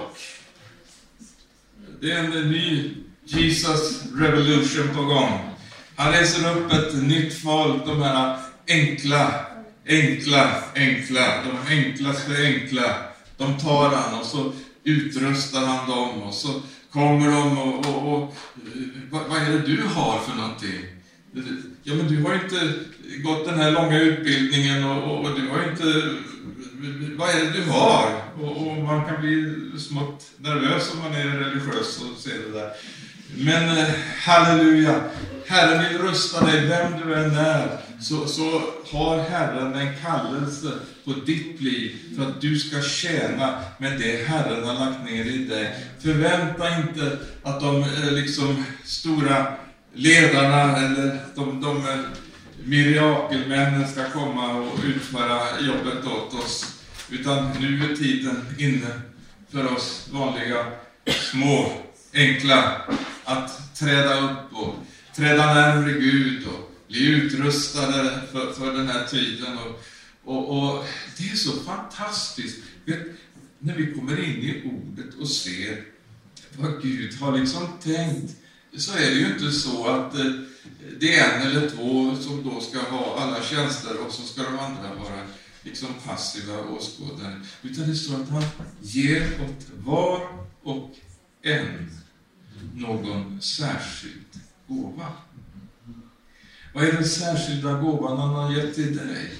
Det 2.00 2.12
är 2.12 2.18
en 2.18 2.36
eh, 2.36 2.44
ny 2.44 2.94
Jesus 3.24 4.02
Revolution 4.14 4.94
på 4.94 5.02
gång. 5.02 5.50
Han 5.96 6.12
reser 6.12 6.56
upp 6.56 6.72
ett 6.72 6.94
nytt 6.94 7.42
folk, 7.42 7.86
de 7.86 8.02
här 8.02 8.38
enkla, 8.68 9.46
enkla, 9.86 10.62
enkla, 10.74 11.44
de 11.44 11.74
enklaste 11.74 12.32
enkla. 12.44 12.94
De 13.36 13.58
tar 13.58 13.90
han 13.90 14.20
och 14.20 14.26
så 14.26 14.52
utrustar 14.84 15.60
han 15.60 15.90
dem 15.90 16.22
och 16.22 16.34
så 16.34 16.62
kommer 16.92 17.30
de 17.30 17.58
och, 17.58 17.86
och, 17.86 18.12
och 18.12 18.22
eh, 18.22 18.82
vad, 19.10 19.22
vad 19.26 19.38
är 19.38 19.50
det 19.50 19.58
du 19.58 19.82
har 19.82 20.20
för 20.20 20.36
någonting? 20.36 20.97
Ja, 21.82 21.94
men 21.94 22.08
du 22.08 22.22
har 22.22 22.34
inte 22.34 22.72
gått 23.22 23.46
den 23.46 23.58
här 23.58 23.70
långa 23.70 24.00
utbildningen 24.00 24.84
och, 24.84 25.20
och, 25.20 25.40
du 25.40 25.48
har 25.48 25.70
inte... 25.70 26.16
Vad 27.16 27.30
är 27.30 27.44
det 27.44 27.50
du 27.50 27.70
har? 27.70 28.22
Och, 28.40 28.66
och, 28.66 28.76
man 28.76 29.04
kan 29.04 29.20
bli 29.20 29.54
smått 29.78 30.24
nervös 30.38 30.92
om 30.92 30.98
man 30.98 31.12
är 31.12 31.26
religiös 31.26 32.02
och 32.02 32.18
ser 32.18 32.38
det 32.46 32.58
där. 32.58 32.70
Men 33.36 33.78
eh, 33.78 33.88
halleluja, 34.16 35.00
Herren 35.46 35.84
vill 35.88 35.98
rusta 35.98 36.46
dig, 36.46 36.66
vem 36.66 36.92
du 37.00 37.14
än 37.14 37.36
är, 37.36 37.78
så, 38.00 38.26
så 38.26 38.62
har 38.90 39.18
Herren 39.18 39.74
en 39.74 39.94
kallelse 40.02 40.72
på 41.04 41.12
ditt 41.26 41.60
liv 41.60 41.96
för 42.16 42.22
att 42.22 42.40
du 42.40 42.58
ska 42.58 42.82
tjäna 42.82 43.58
med 43.78 44.00
det 44.00 44.26
Herren 44.26 44.64
har 44.64 44.74
lagt 44.74 45.04
ner 45.04 45.24
i 45.24 45.44
dig. 45.44 45.76
Förvänta 46.02 46.78
inte 46.78 47.18
att 47.42 47.60
de 47.60 47.82
eh, 47.82 48.12
liksom 48.12 48.64
stora 48.84 49.46
ledarna 49.98 50.76
eller 50.76 51.18
de, 51.34 51.60
de 51.60 51.84
mirakelmännen 52.64 53.88
ska 53.88 54.10
komma 54.10 54.52
och 54.52 54.78
utföra 54.84 55.60
jobbet 55.60 56.04
åt 56.04 56.34
oss. 56.34 56.74
Utan 57.10 57.50
nu 57.60 57.90
är 57.90 57.96
tiden 57.96 58.44
inne 58.58 59.00
för 59.50 59.72
oss 59.72 60.08
vanliga, 60.12 60.66
små, 61.30 61.72
enkla 62.14 62.82
att 63.24 63.78
träda 63.78 64.20
upp 64.20 64.52
och 64.52 64.74
träda 65.16 65.54
närmare 65.54 65.92
Gud 65.92 66.46
och 66.46 66.72
bli 66.88 67.06
utrustade 67.06 68.20
för, 68.32 68.52
för 68.52 68.72
den 68.72 68.88
här 68.88 69.06
tiden. 69.06 69.58
Och, 69.58 69.82
och, 70.24 70.58
och 70.58 70.84
det 71.18 71.30
är 71.30 71.36
så 71.36 71.52
fantastiskt. 71.60 72.58
Vet, 72.84 72.98
när 73.58 73.74
vi 73.74 73.94
kommer 73.94 74.24
in 74.24 74.36
i 74.36 74.62
ordet 74.64 75.14
och 75.20 75.28
ser 75.28 75.84
vad 76.56 76.82
Gud 76.82 77.14
har 77.20 77.38
liksom 77.38 77.68
tänkt, 77.82 78.36
så 78.78 78.92
är 78.92 79.10
det 79.10 79.16
ju 79.16 79.26
inte 79.26 79.52
så 79.52 79.86
att 79.86 80.14
eh, 80.14 80.32
det 81.00 81.14
är 81.14 81.40
en 81.40 81.46
eller 81.46 81.70
två 81.70 82.16
som 82.16 82.44
då 82.44 82.60
ska 82.60 82.78
ha 82.78 83.20
alla 83.20 83.42
tjänster 83.42 84.06
och 84.06 84.12
så 84.12 84.22
ska 84.22 84.42
de 84.42 84.58
andra 84.58 84.94
vara 84.94 85.20
liksom 85.62 85.88
passiva 86.06 86.60
åskådare. 86.60 87.40
Utan 87.62 87.88
det 87.88 87.94
står 87.94 88.14
att 88.14 88.28
han 88.28 88.44
ger 88.80 89.22
åt 89.22 89.66
var 89.86 90.28
och 90.62 90.90
en 91.42 91.90
någon 92.74 93.40
särskild 93.40 94.40
gåva. 94.66 95.12
Vad 96.74 96.84
är 96.84 96.92
den 96.92 97.08
särskilda 97.08 97.72
gåvan 97.72 98.18
han 98.18 98.34
har 98.34 98.56
gett 98.56 98.74
till 98.74 98.96
dig? 98.96 99.32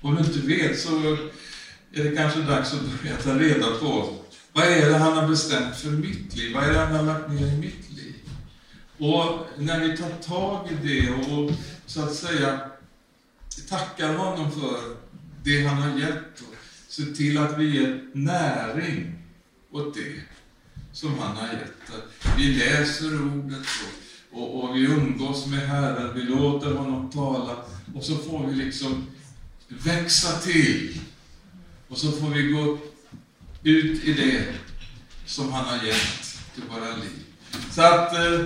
Om 0.00 0.14
du 0.14 0.20
inte 0.20 0.38
vet 0.38 0.80
så 0.80 1.16
är 1.92 2.04
det 2.04 2.16
kanske 2.16 2.40
dags 2.40 2.72
att 2.72 3.02
börja 3.02 3.16
ta 3.16 3.38
reda 3.38 3.66
på 3.66 4.16
vad 4.52 4.64
är 4.64 4.90
det 4.90 4.98
han 4.98 5.12
har 5.12 5.28
bestämt 5.28 5.76
för 5.76 5.90
mitt 5.90 6.36
liv? 6.36 6.54
Vad 6.54 6.64
är 6.64 6.72
det 6.72 6.78
han 6.78 6.96
har 6.96 7.02
lagt 7.02 7.30
ner 7.30 7.46
i 7.46 7.56
mitt 7.56 7.90
liv? 7.90 7.91
Och 9.02 9.46
när 9.58 9.80
vi 9.80 9.96
tar 9.96 10.10
tag 10.10 10.68
i 10.70 10.86
det 10.88 11.10
och 11.10 11.50
så 11.86 12.02
att 12.02 12.14
säga 12.14 12.60
tackar 13.68 14.14
honom 14.14 14.52
för 14.52 14.96
det 15.44 15.66
han 15.66 15.82
har 15.82 15.98
gett 15.98 16.40
och 16.40 16.54
ser 16.88 17.12
till 17.12 17.38
att 17.38 17.58
vi 17.58 17.78
ger 17.78 18.04
näring 18.12 19.12
åt 19.70 19.94
det, 19.94 20.20
som 20.92 21.18
han 21.18 21.36
har 21.36 21.46
gett. 21.46 22.04
Vi 22.36 22.54
läser 22.54 23.22
ordet 23.22 23.66
och, 24.32 24.42
och, 24.42 24.64
och 24.64 24.76
vi 24.76 24.80
umgås 24.80 25.46
med 25.46 25.68
Herren, 25.68 26.14
vi 26.14 26.22
låter 26.22 26.74
honom 26.74 27.10
tala 27.10 27.56
och 27.94 28.04
så 28.04 28.16
får 28.16 28.46
vi 28.46 28.54
liksom 28.54 29.06
växa 29.68 30.38
till. 30.38 31.00
Och 31.88 31.98
så 31.98 32.12
får 32.12 32.28
vi 32.28 32.52
gå 32.52 32.78
ut 33.62 34.04
i 34.04 34.12
det 34.12 34.54
som 35.26 35.52
han 35.52 35.64
har 35.64 35.86
gett 35.86 36.38
till 36.54 36.64
våra 36.70 36.96
liv. 36.96 37.24
Så 37.70 37.82
att 37.82 38.14
eh, 38.14 38.40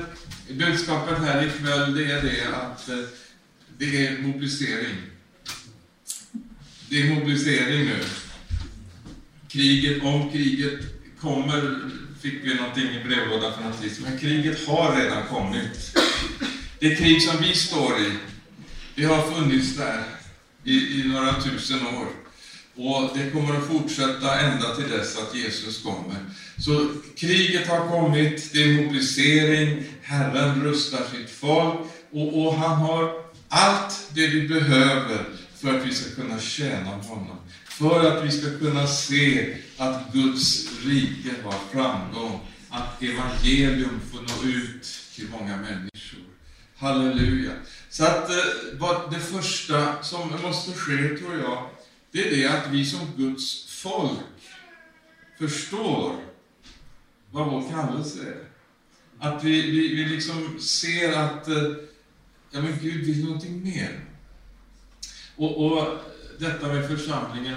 budskapet 0.48 1.18
här 1.18 1.46
ikväll, 1.46 1.94
det 1.94 2.12
är 2.12 2.22
det 2.22 2.56
att 2.56 2.88
eh, 2.88 2.96
det 3.78 4.06
är 4.06 4.18
mobilisering. 4.18 4.96
Det 6.88 7.00
är 7.00 7.14
mobilisering 7.14 7.84
nu. 7.84 8.04
Kriget, 9.48 10.02
om 10.02 10.30
kriget 10.30 10.80
kommer, 11.20 11.80
fick 12.20 12.44
vi 12.44 12.54
någonting 12.54 12.90
i 12.90 13.04
brevlådan 13.04 13.52
för 13.54 13.62
någon 13.62 13.72
tid 13.72 13.92
men 14.02 14.18
kriget 14.18 14.66
har 14.66 14.96
redan 14.96 15.26
kommit. 15.26 15.98
Det 16.78 16.94
krig 16.94 17.22
som 17.22 17.42
vi 17.42 17.54
står 17.54 17.98
i, 18.00 18.12
det 18.94 19.04
har 19.04 19.32
funnits 19.32 19.76
där 19.76 20.04
i, 20.64 21.00
i 21.00 21.04
några 21.08 21.42
tusen 21.42 21.86
år. 21.86 22.25
Och 22.76 23.10
det 23.14 23.30
kommer 23.30 23.56
att 23.56 23.66
fortsätta 23.66 24.40
ända 24.40 24.74
till 24.74 24.90
dess 24.90 25.18
att 25.18 25.34
Jesus 25.34 25.82
kommer. 25.82 26.16
Så 26.58 26.88
kriget 27.16 27.68
har 27.68 27.88
kommit, 27.88 28.52
det 28.52 28.62
är 28.62 28.82
mobilisering, 28.82 29.84
Herren 30.02 30.62
rustar 30.62 31.02
sitt 31.12 31.30
folk 31.30 31.78
och, 32.10 32.46
och 32.46 32.54
han 32.54 32.76
har 32.76 33.12
allt 33.48 34.10
det 34.14 34.26
vi 34.26 34.48
behöver 34.48 35.24
för 35.56 35.78
att 35.78 35.86
vi 35.86 35.94
ska 35.94 36.22
kunna 36.22 36.40
tjäna 36.40 36.90
honom. 36.90 37.36
För 37.64 38.10
att 38.10 38.24
vi 38.24 38.30
ska 38.30 38.58
kunna 38.58 38.86
se 38.86 39.56
att 39.76 40.12
Guds 40.12 40.68
rike 40.84 41.30
har 41.44 41.54
framgång, 41.72 42.40
att 42.70 43.02
evangelium 43.02 44.00
får 44.12 44.18
nå 44.18 44.50
ut 44.50 44.88
till 45.14 45.28
många 45.30 45.56
människor. 45.56 46.20
Halleluja. 46.76 47.52
Så 47.90 48.04
att 48.04 48.30
eh, 48.30 49.10
det 49.10 49.20
första 49.20 50.02
som 50.02 50.32
måste 50.42 50.72
ske, 50.72 51.18
tror 51.18 51.38
jag, 51.38 51.68
det 52.16 52.28
är 52.28 52.36
det 52.36 52.46
att 52.46 52.72
vi 52.72 52.86
som 52.86 53.00
Guds 53.16 53.64
folk 53.82 54.18
förstår 55.38 56.16
vad 57.30 57.50
vår 57.50 57.70
kallelse 57.70 58.20
är. 58.20 58.44
Att 59.18 59.44
vi, 59.44 59.70
vi, 59.70 59.94
vi 59.94 60.04
liksom 60.04 60.58
ser 60.60 61.12
att 61.12 61.48
eh, 61.48 61.72
ja, 62.50 62.60
men 62.60 62.78
Gud 62.82 63.06
vill 63.06 63.24
någonting 63.24 63.64
mer. 63.64 64.04
Och, 65.36 65.66
och 65.66 65.98
detta 66.38 66.68
med 66.68 66.88
församlingen, 66.88 67.56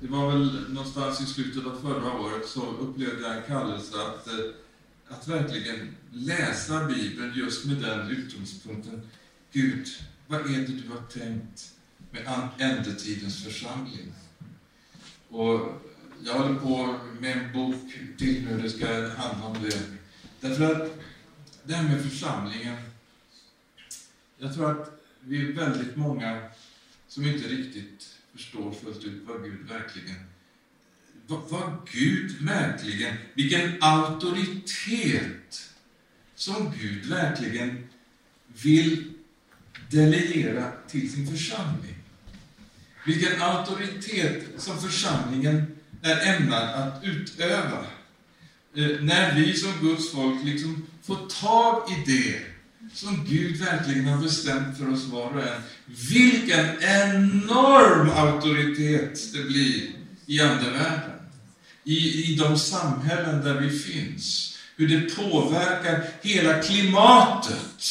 det 0.00 0.08
var 0.08 0.30
väl 0.32 0.72
någonstans 0.72 1.20
i 1.20 1.26
slutet 1.26 1.66
av 1.66 1.80
förra 1.80 2.12
året 2.12 2.48
så 2.48 2.70
upplevde 2.70 3.22
jag 3.22 3.36
en 3.36 3.42
kallelse 3.42 3.94
att, 3.96 4.26
eh, 4.28 4.34
att 5.08 5.28
verkligen 5.28 5.96
läsa 6.12 6.84
Bibeln 6.84 7.32
just 7.34 7.64
med 7.64 7.76
den 7.76 8.10
utgångspunkten. 8.10 9.08
Gud, 9.52 9.86
vad 10.26 10.40
är 10.40 10.58
det 10.58 10.66
du 10.66 10.88
har 10.88 11.02
tänkt 11.02 11.72
med 12.12 12.48
ändetidens 12.58 13.44
församling? 13.44 14.12
Och 15.28 15.82
jag 16.24 16.34
håller 16.34 16.60
på 16.60 16.98
med 17.20 17.36
en 17.36 17.52
bok 17.52 17.92
till 18.18 18.44
nu, 18.44 18.62
det 18.62 18.70
ska 18.70 18.86
handla 19.08 19.46
om 19.46 19.62
det. 19.62 19.82
Därför 20.40 20.74
att 20.74 20.90
det 21.64 21.74
här 21.74 21.88
med 21.88 22.02
församlingen, 22.02 22.76
jag 24.38 24.54
tror 24.54 24.70
att 24.70 25.00
vi 25.20 25.48
är 25.48 25.52
väldigt 25.52 25.96
många 25.96 26.48
som 27.08 27.26
inte 27.26 27.48
riktigt 27.48 28.18
förstår 28.32 28.72
fullt 28.72 29.04
ut 29.04 29.22
vad 29.26 29.44
Gud 29.44 29.68
verkligen 29.68 30.16
vad, 31.26 31.40
vad 31.48 31.88
Gud 31.92 32.30
verkligen, 32.40 33.16
vilken 33.34 33.82
auktoritet 33.82 35.70
som 36.34 36.72
Gud 36.80 37.06
verkligen 37.06 37.88
vill 38.46 39.12
delegera 39.90 40.72
till 40.88 41.12
sin 41.12 41.26
församling. 41.26 42.01
Vilken 43.04 43.42
auktoritet 43.42 44.44
som 44.58 44.80
församlingen 44.80 45.66
är 46.02 46.36
ämnad 46.36 46.68
att 46.68 47.04
utöva. 47.04 47.86
Eh, 48.76 49.00
när 49.00 49.34
vi 49.34 49.54
som 49.54 49.72
Guds 49.80 50.12
folk 50.12 50.44
liksom 50.44 50.86
får 51.02 51.16
tag 51.40 51.90
i 51.90 52.10
det 52.10 52.40
som 52.94 53.24
Gud 53.28 53.56
verkligen 53.56 54.04
har 54.04 54.22
bestämt 54.22 54.78
för 54.78 54.92
oss 54.92 55.04
var 55.04 55.30
och 55.30 55.42
en. 55.42 55.62
Vilken 55.86 56.66
enorm 56.82 58.10
auktoritet 58.10 59.32
det 59.32 59.42
blir 59.42 59.90
i 60.26 60.40
andevärlden. 60.40 61.10
I, 61.84 62.32
I 62.32 62.36
de 62.36 62.58
samhällen 62.58 63.44
där 63.44 63.60
vi 63.60 63.78
finns. 63.78 64.58
Hur 64.76 64.88
det 64.88 65.16
påverkar 65.16 66.04
hela 66.22 66.62
klimatet 66.62 67.84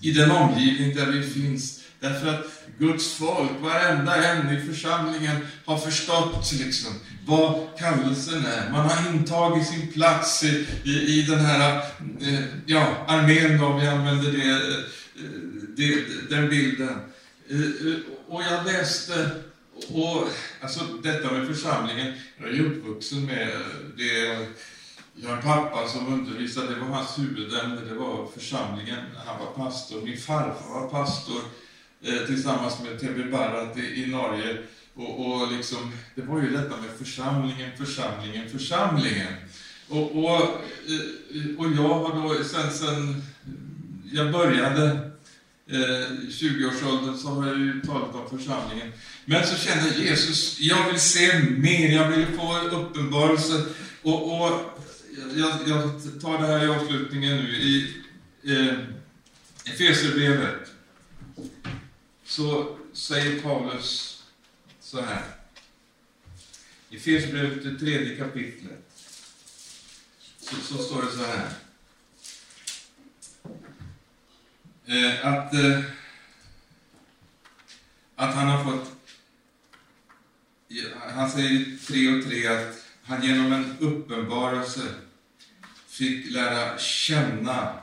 i 0.00 0.12
den 0.12 0.30
omgivning 0.30 0.94
där 0.94 1.06
vi 1.06 1.22
finns. 1.22 1.80
Därför 2.00 2.28
att 2.28 2.59
Guds 2.78 3.14
folk, 3.14 3.50
varenda 3.60 4.16
en 4.16 4.56
i 4.56 4.60
församlingen, 4.60 5.36
har 5.64 5.78
förstått 5.78 6.52
liksom, 6.52 6.92
vad 7.26 7.78
kallelsen 7.78 8.46
är. 8.46 8.70
Man 8.70 8.88
har 8.88 9.12
intagit 9.14 9.66
sin 9.66 9.92
plats 9.92 10.44
i, 10.44 10.66
i, 10.84 10.90
i 10.90 11.22
den 11.22 11.40
här 11.40 11.82
eh, 12.20 12.44
ja, 12.66 12.86
armén, 13.06 13.62
om 13.62 13.80
vi 13.80 13.86
använder 13.86 14.32
det, 14.32 14.50
eh, 14.50 14.84
det, 15.76 16.04
den 16.30 16.48
bilden. 16.48 17.00
Eh, 17.50 17.60
eh, 17.60 17.98
och 18.28 18.42
jag 18.42 18.66
läste, 18.66 19.30
och, 19.88 20.28
alltså 20.60 20.80
detta 21.02 21.32
med 21.32 21.46
församlingen, 21.46 22.12
jag 22.38 22.48
är 22.48 22.52
ju 22.52 22.66
uppvuxen 22.66 23.26
med 23.26 23.48
det 23.96 24.46
jag 25.22 25.28
har 25.28 25.36
en 25.36 25.42
pappa 25.42 25.88
som 25.88 26.12
undervisade, 26.12 26.74
det 26.74 26.80
var 26.80 26.86
hans 26.86 27.18
huvudämne, 27.18 27.80
det 27.80 27.94
var 27.94 28.26
församlingen. 28.34 28.98
Han 29.26 29.38
var 29.38 29.64
pastor. 29.64 30.02
Min 30.02 30.16
farfar 30.16 30.80
var 30.80 30.88
pastor 30.88 31.42
eh, 32.02 32.26
tillsammans 32.26 32.82
med 32.82 33.00
Tebbe 33.00 33.24
Barrat 33.24 33.78
i, 33.78 34.02
i 34.02 34.06
Norge. 34.06 34.58
Och, 34.94 35.26
och 35.26 35.52
liksom, 35.52 35.92
det 36.14 36.22
var 36.22 36.42
ju 36.42 36.50
detta 36.50 36.76
med 36.76 36.90
församlingen, 36.98 37.70
församlingen, 37.78 38.50
församlingen. 38.50 39.34
Och, 39.88 40.24
och, 40.24 40.40
eh, 40.40 41.58
och 41.58 41.66
jag 41.76 41.94
har 41.94 42.22
då 42.22 42.44
sen, 42.44 42.70
sen 42.72 43.22
jag 44.12 44.32
började 44.32 45.10
eh, 45.70 46.10
20-årsåldern 46.28 47.16
så 47.16 47.28
har 47.28 47.46
jag 47.46 47.58
ju 47.58 47.80
talat 47.80 48.14
om 48.14 48.38
församlingen. 48.38 48.92
Men 49.24 49.46
så 49.46 49.56
kände 49.56 49.94
Jesus, 49.98 50.60
jag 50.60 50.90
vill 50.90 51.00
se 51.00 51.38
mer, 51.38 51.94
jag 51.94 52.08
vill 52.08 52.26
få 52.26 52.58
uppenbarelse. 52.58 53.64
Och, 54.02 54.40
och 54.40 54.50
jag, 55.36 55.50
jag, 55.66 56.00
tar 56.20 56.38
det 56.38 56.46
här 56.46 56.64
i 56.64 56.68
avslutningen 56.68 57.36
nu. 57.36 57.56
I 57.56 57.94
eh, 58.44 58.74
Efesierbrevet 59.64 60.69
så 62.30 62.78
säger 62.92 63.42
Paulus 63.42 64.22
så 64.80 65.00
här. 65.00 65.22
I 66.90 66.96
Efesierbrevet, 66.96 67.64
det 67.64 67.78
tredje 67.78 68.16
kapitlet, 68.16 68.90
så, 70.38 70.56
så, 70.56 70.82
står 70.82 71.02
det 71.02 71.10
så 71.10 71.24
här. 71.24 71.50
Eh, 74.86 75.26
att, 75.26 75.54
eh, 75.54 75.80
att 78.16 78.34
han 78.34 78.48
har 78.48 78.64
fått, 78.64 78.92
han 81.14 81.30
säger 81.30 81.86
3 81.86 82.18
och 82.18 82.24
3 82.24 82.46
att 82.46 82.84
han 83.02 83.22
genom 83.22 83.52
en 83.52 83.78
uppenbarelse 83.78 84.94
fick 85.86 86.30
lära 86.30 86.78
känna 86.78 87.78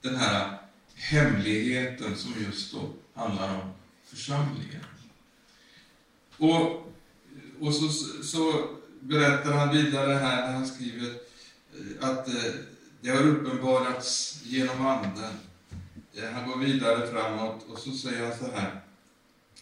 den 0.00 0.16
här 0.16 0.58
hemligheten 0.94 2.16
som 2.16 2.34
just 2.46 2.72
då 2.72 2.94
handlar 3.14 3.54
om 3.54 3.75
församlingen. 4.06 4.84
Och, 6.36 6.92
och 7.60 7.74
så, 7.74 7.88
så 8.22 8.68
berättar 9.00 9.52
han 9.52 9.76
vidare 9.76 10.12
här 10.12 10.46
när 10.46 10.52
han 10.52 10.66
skriver 10.66 11.08
eh, 11.08 12.08
att 12.08 12.28
eh, 12.28 12.52
det 13.00 13.10
har 13.10 13.26
uppenbarats 13.26 14.40
genom 14.44 14.86
Anden. 14.86 15.34
Eh, 16.14 16.30
han 16.30 16.50
går 16.50 16.58
vidare 16.58 17.06
framåt 17.06 17.66
och 17.68 17.78
så 17.78 17.90
säger 17.90 18.28
han 18.28 18.38
så 18.38 18.50
här 18.56 18.80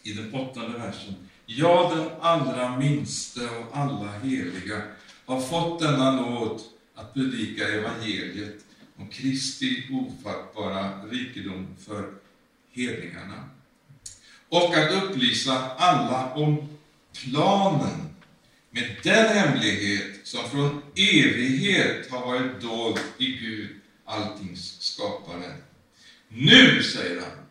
i 0.03 0.13
den 0.13 0.33
åttonde 0.33 0.77
versen. 0.77 1.13
Ja, 1.45 1.93
den 1.95 2.09
allra 2.21 2.77
minste 2.77 3.49
av 3.49 3.65
alla 3.73 4.11
heliga 4.11 4.81
har 5.25 5.41
fått 5.41 5.79
denna 5.79 6.11
nåd 6.11 6.61
att 6.95 7.13
predika 7.13 7.67
evangeliet 7.67 8.65
om 8.97 9.07
Kristi 9.09 9.87
ofattbara 9.91 11.03
rikedom 11.05 11.67
för 11.79 12.13
hedningarna 12.71 13.49
och 14.49 14.77
att 14.77 15.03
upplysa 15.03 15.71
alla 15.71 16.33
om 16.33 16.67
planen 17.13 18.15
med 18.69 18.95
den 19.03 19.37
hemlighet 19.37 20.27
som 20.27 20.49
från 20.49 20.81
evighet 20.95 22.11
har 22.11 22.25
varit 22.25 22.61
dold 22.61 22.99
i 23.17 23.25
Gud, 23.25 23.69
alltings 24.05 24.81
skapare. 24.81 25.55
Nu, 26.27 26.83
säger 26.83 27.21
han, 27.21 27.45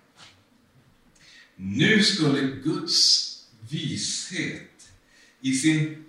nu 1.57 2.02
skulle 2.02 2.40
Guds 2.40 3.30
vishet 3.70 4.90
i 5.40 5.54
sin 5.54 6.04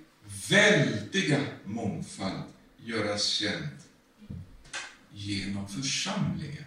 väldiga 0.50 1.42
mångfald 1.66 2.44
göras 2.86 3.26
känd 3.26 3.78
genom 5.14 5.68
församlingen. 5.68 6.66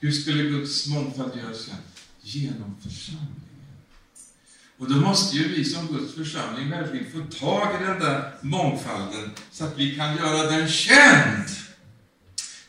Hur 0.00 0.12
skulle 0.12 0.42
Guds 0.42 0.86
mångfald 0.86 1.36
göras 1.36 1.66
känd? 1.66 1.91
Genom 2.22 2.76
församlingen. 2.82 3.42
Och 4.78 4.90
då 4.90 4.96
måste 4.96 5.36
ju 5.36 5.48
vi 5.48 5.64
som 5.64 5.86
Guds 5.86 6.14
församling 6.14 6.70
verkligen 6.70 7.12
få 7.12 7.38
tag 7.38 7.82
i 7.82 7.84
den 7.84 8.00
där 8.00 8.34
mångfalden 8.40 9.30
så 9.52 9.64
att 9.64 9.78
vi 9.78 9.96
kan 9.96 10.16
göra 10.16 10.50
den 10.50 10.68
känd. 10.68 11.48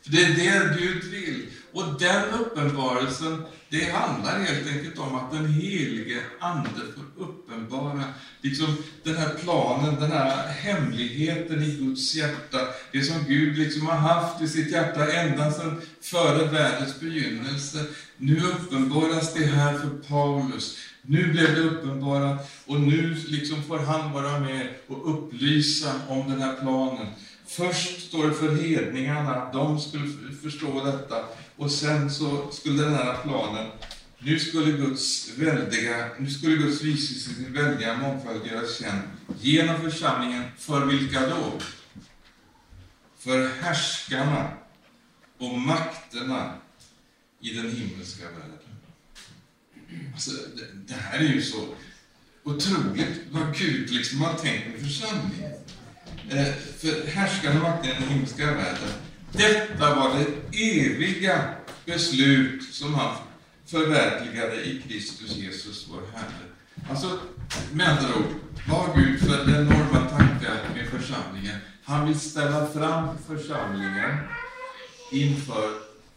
För 0.02 0.12
det 0.12 0.24
är 0.24 0.34
det 0.34 0.78
Gud 0.80 1.04
vill. 1.04 1.50
Och 1.74 2.00
den 2.00 2.24
uppenbarelsen, 2.40 3.44
det 3.70 3.92
handlar 3.92 4.40
helt 4.40 4.68
enkelt 4.68 5.00
om 5.00 5.16
att 5.16 5.32
den 5.32 5.54
helige 5.54 6.20
Ande 6.40 6.70
får 6.70 7.24
uppenbara 7.24 8.04
liksom 8.42 8.78
den 9.04 9.16
här 9.16 9.30
planen, 9.30 9.96
den 10.00 10.12
här 10.12 10.48
hemligheten 10.48 11.64
i 11.64 11.72
Guds 11.72 12.16
hjärta. 12.16 12.60
Det 12.92 13.04
som 13.04 13.24
Gud 13.28 13.58
liksom 13.58 13.88
har 13.88 13.98
haft 13.98 14.42
i 14.42 14.48
sitt 14.48 14.72
hjärta 14.72 15.12
ända 15.12 15.52
sedan 15.52 15.82
före 16.02 16.46
världens 16.46 17.00
begynnelse. 17.00 17.86
Nu 18.18 18.42
uppenbaras 18.42 19.34
det 19.34 19.46
här 19.46 19.78
för 19.78 19.90
Paulus. 20.10 20.78
Nu 21.02 21.32
blev 21.32 21.56
det 21.56 21.62
uppenbarat 21.62 22.52
och 22.66 22.80
nu 22.80 23.16
liksom 23.28 23.64
får 23.64 23.80
han 23.80 24.12
vara 24.12 24.40
med 24.40 24.68
och 24.88 25.14
upplysa 25.14 25.92
om 26.08 26.32
den 26.32 26.42
här 26.42 26.56
planen. 26.62 27.08
Först 27.48 28.08
står 28.08 28.28
det 28.28 28.34
för 28.34 28.56
hedningarna, 28.56 29.50
de 29.54 29.80
skulle 29.80 30.08
förstå 30.44 30.86
detta. 30.86 31.16
Och 31.58 31.72
sen 31.72 32.12
så 32.12 32.52
skulle 32.52 32.84
den 32.84 32.94
här 32.94 33.18
planen, 33.24 33.72
nu 34.20 34.40
skulle 34.40 34.72
Guds 34.72 35.30
väldiga, 35.38 36.10
nu 36.20 36.30
skulle 36.30 36.56
Guds 36.56 36.82
vishet 36.82 37.18
i 37.18 37.20
sin 37.20 37.54
väldiga 37.54 37.98
mångfald 37.98 38.46
göras 38.46 38.80
känd 38.80 39.02
genom 39.42 39.82
församlingen. 39.82 40.44
För 40.58 40.86
vilka 40.86 41.30
då? 41.30 41.60
För 43.20 43.50
härskarna 43.62 44.52
och 45.38 45.60
makterna 45.60 46.54
i 47.42 47.54
den 47.54 47.72
himmelska 47.72 48.24
världen. 48.24 48.60
Alltså, 50.14 50.32
det, 50.32 50.94
det 50.94 50.94
här 50.94 51.20
är 51.20 51.24
ju 51.24 51.42
så 51.42 51.68
otroligt 52.44 53.22
vad 53.32 53.58
Gud 53.58 53.90
liksom 53.90 54.22
har 54.22 54.34
tänkt 54.34 54.68
med 54.68 54.80
församlingen. 54.80 55.52
Eh, 56.30 56.54
för 56.78 57.08
härskarna 57.08 57.56
och 57.56 57.62
makterna 57.62 57.96
i 57.96 58.00
den 58.00 58.10
himmelska 58.10 58.46
världen 58.46 58.90
detta 59.34 59.96
var 59.96 60.12
det 60.18 60.58
eviga 60.58 61.54
beslut 61.86 62.64
som 62.64 62.96
han 62.96 63.16
förverkligade 63.66 64.64
i 64.64 64.82
Kristus 64.88 65.36
Jesus, 65.36 65.88
vår 65.92 66.02
Herre. 66.14 66.46
Alltså, 66.90 67.20
med 67.74 67.90
andra 67.90 68.16
ord, 68.16 68.34
vad 68.68 68.80
har 68.80 68.96
Gud 68.96 69.20
för 69.20 69.50
enorma 69.50 70.10
tankar 70.10 70.56
med 70.76 70.88
församlingen? 70.88 71.56
Han 71.84 72.08
vill 72.08 72.20
ställa 72.20 72.68
fram 72.68 73.18
församlingen 73.28 74.18
inför 75.12 75.70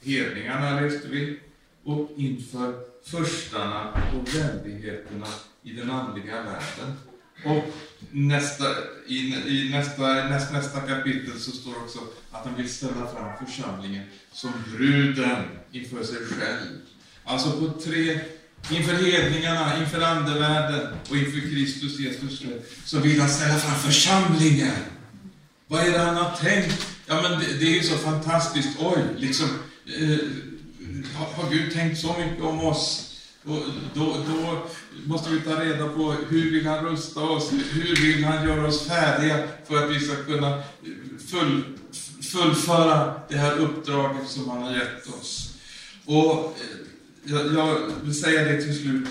hedningarna, 0.03 0.81
läste 0.81 1.09
vi, 1.09 1.41
och 1.85 2.11
inför 2.17 2.75
förstarna 3.05 3.93
och 3.93 4.35
väldigheterna 4.35 5.27
i 5.63 5.73
den 5.73 5.91
andliga 5.91 6.43
världen. 6.43 6.97
Och 7.45 7.65
nästa, 8.11 8.65
i, 9.07 9.17
i 9.47 9.69
nästa, 9.71 10.03
näst, 10.03 10.53
nästa 10.53 10.81
kapitel 10.81 11.41
så 11.41 11.51
står 11.51 11.77
också 11.77 11.99
att 12.31 12.45
han 12.45 12.57
vill 12.57 12.69
ställa 12.69 13.07
fram 13.15 13.47
församlingen 13.47 14.03
som 14.33 14.53
bruden 14.77 15.43
inför 15.73 16.05
sig 16.05 16.17
själv. 16.17 16.81
Alltså 17.25 17.51
på 17.51 17.81
tre, 17.81 18.21
inför 18.71 18.93
hedningarna, 18.93 19.79
inför 19.81 20.01
andevärlden 20.01 20.97
och 21.11 21.17
inför 21.17 21.41
Kristus 21.41 21.99
Jesus 21.99 22.43
så 22.85 22.99
vill 22.99 23.21
han 23.21 23.31
ställa 23.31 23.59
fram 23.59 23.79
församlingen. 23.79 24.73
Vad 25.67 25.87
är 25.87 25.93
det 25.93 25.99
han 25.99 26.17
har 26.17 26.37
tänkt? 26.37 26.87
Ja, 27.07 27.23
men 27.23 27.41
det, 27.41 27.55
det 27.61 27.79
är 27.79 27.83
så 27.83 27.95
fantastiskt. 27.97 28.79
Oj, 28.81 29.03
liksom, 29.17 29.49
eh, 29.87 30.19
har, 31.15 31.43
har 31.43 31.51
Gud 31.51 31.73
tänkt 31.73 32.01
så 32.01 32.19
mycket 32.19 32.45
om 32.45 32.61
oss? 32.61 33.06
Och 33.47 33.63
då, 33.95 34.05
då, 34.05 34.67
måste 35.07 35.31
vi 35.31 35.41
ta 35.41 35.65
reda 35.65 35.89
på 35.89 36.13
hur 36.13 36.51
vill 36.51 36.67
han 36.67 36.85
rusta 36.85 37.21
oss? 37.21 37.53
Hur 37.53 37.97
vill 37.97 38.25
han 38.25 38.49
göra 38.49 38.67
oss 38.67 38.87
färdiga 38.87 39.49
för 39.69 39.85
att 39.85 39.91
vi 39.91 40.01
ska 40.01 40.25
kunna 40.25 40.63
full, 41.31 41.63
fullföra 42.33 43.21
det 43.29 43.37
här 43.37 43.59
uppdraget 43.59 44.29
som 44.29 44.49
han 44.51 44.63
har 44.63 44.73
gett 44.73 45.07
oss? 45.07 45.55
Och 46.05 46.35
eh, 46.35 46.77
jag, 47.25 47.55
jag 47.55 47.79
vill 48.03 48.21
säga 48.21 48.45
det 48.45 48.63
till 48.63 48.81
slut. 48.81 49.09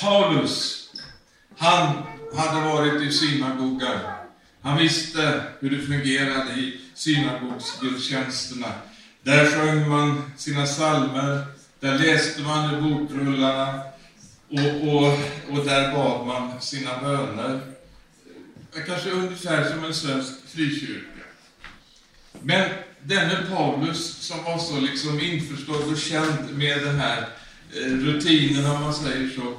Paulus, 0.00 0.88
han 1.56 2.02
hade 2.34 2.68
varit 2.68 3.02
i 3.02 3.12
synagogan. 3.12 4.00
Han 4.62 4.78
visste 4.78 5.42
hur 5.60 5.70
det 5.70 5.82
fungerade 5.82 6.52
i 6.52 6.80
synagogsgudstjänsterna. 6.94 8.72
Där 9.22 9.46
sjöng 9.46 9.88
man 9.88 10.22
sina 10.36 10.66
psalmer, 10.66 11.44
där 11.80 11.98
läste 11.98 12.42
man 12.42 12.74
i 12.74 12.80
bokrullarna 12.80 13.82
och, 14.50 14.88
och, 14.88 15.18
och 15.50 15.64
där 15.64 15.92
bad 15.92 16.26
man 16.26 16.60
sina 16.60 17.00
böner. 17.02 17.60
Kanske 18.86 19.10
ungefär 19.10 19.70
som 19.70 19.84
en 19.84 19.94
svensk 19.94 20.32
frikyrka. 20.46 21.06
Men 22.42 22.70
denne 23.02 23.36
Paulus 23.50 24.16
som 24.16 24.44
var 24.44 24.58
så 24.58 24.80
liksom 24.80 25.20
införstådd 25.20 25.92
och 25.92 25.98
känd 25.98 26.56
med 26.56 26.82
den 26.82 27.00
här 27.00 27.28
eh, 27.76 27.92
rutinen, 27.92 28.70
om 28.70 28.82
man 28.82 28.94
säger 28.94 29.30
så, 29.30 29.54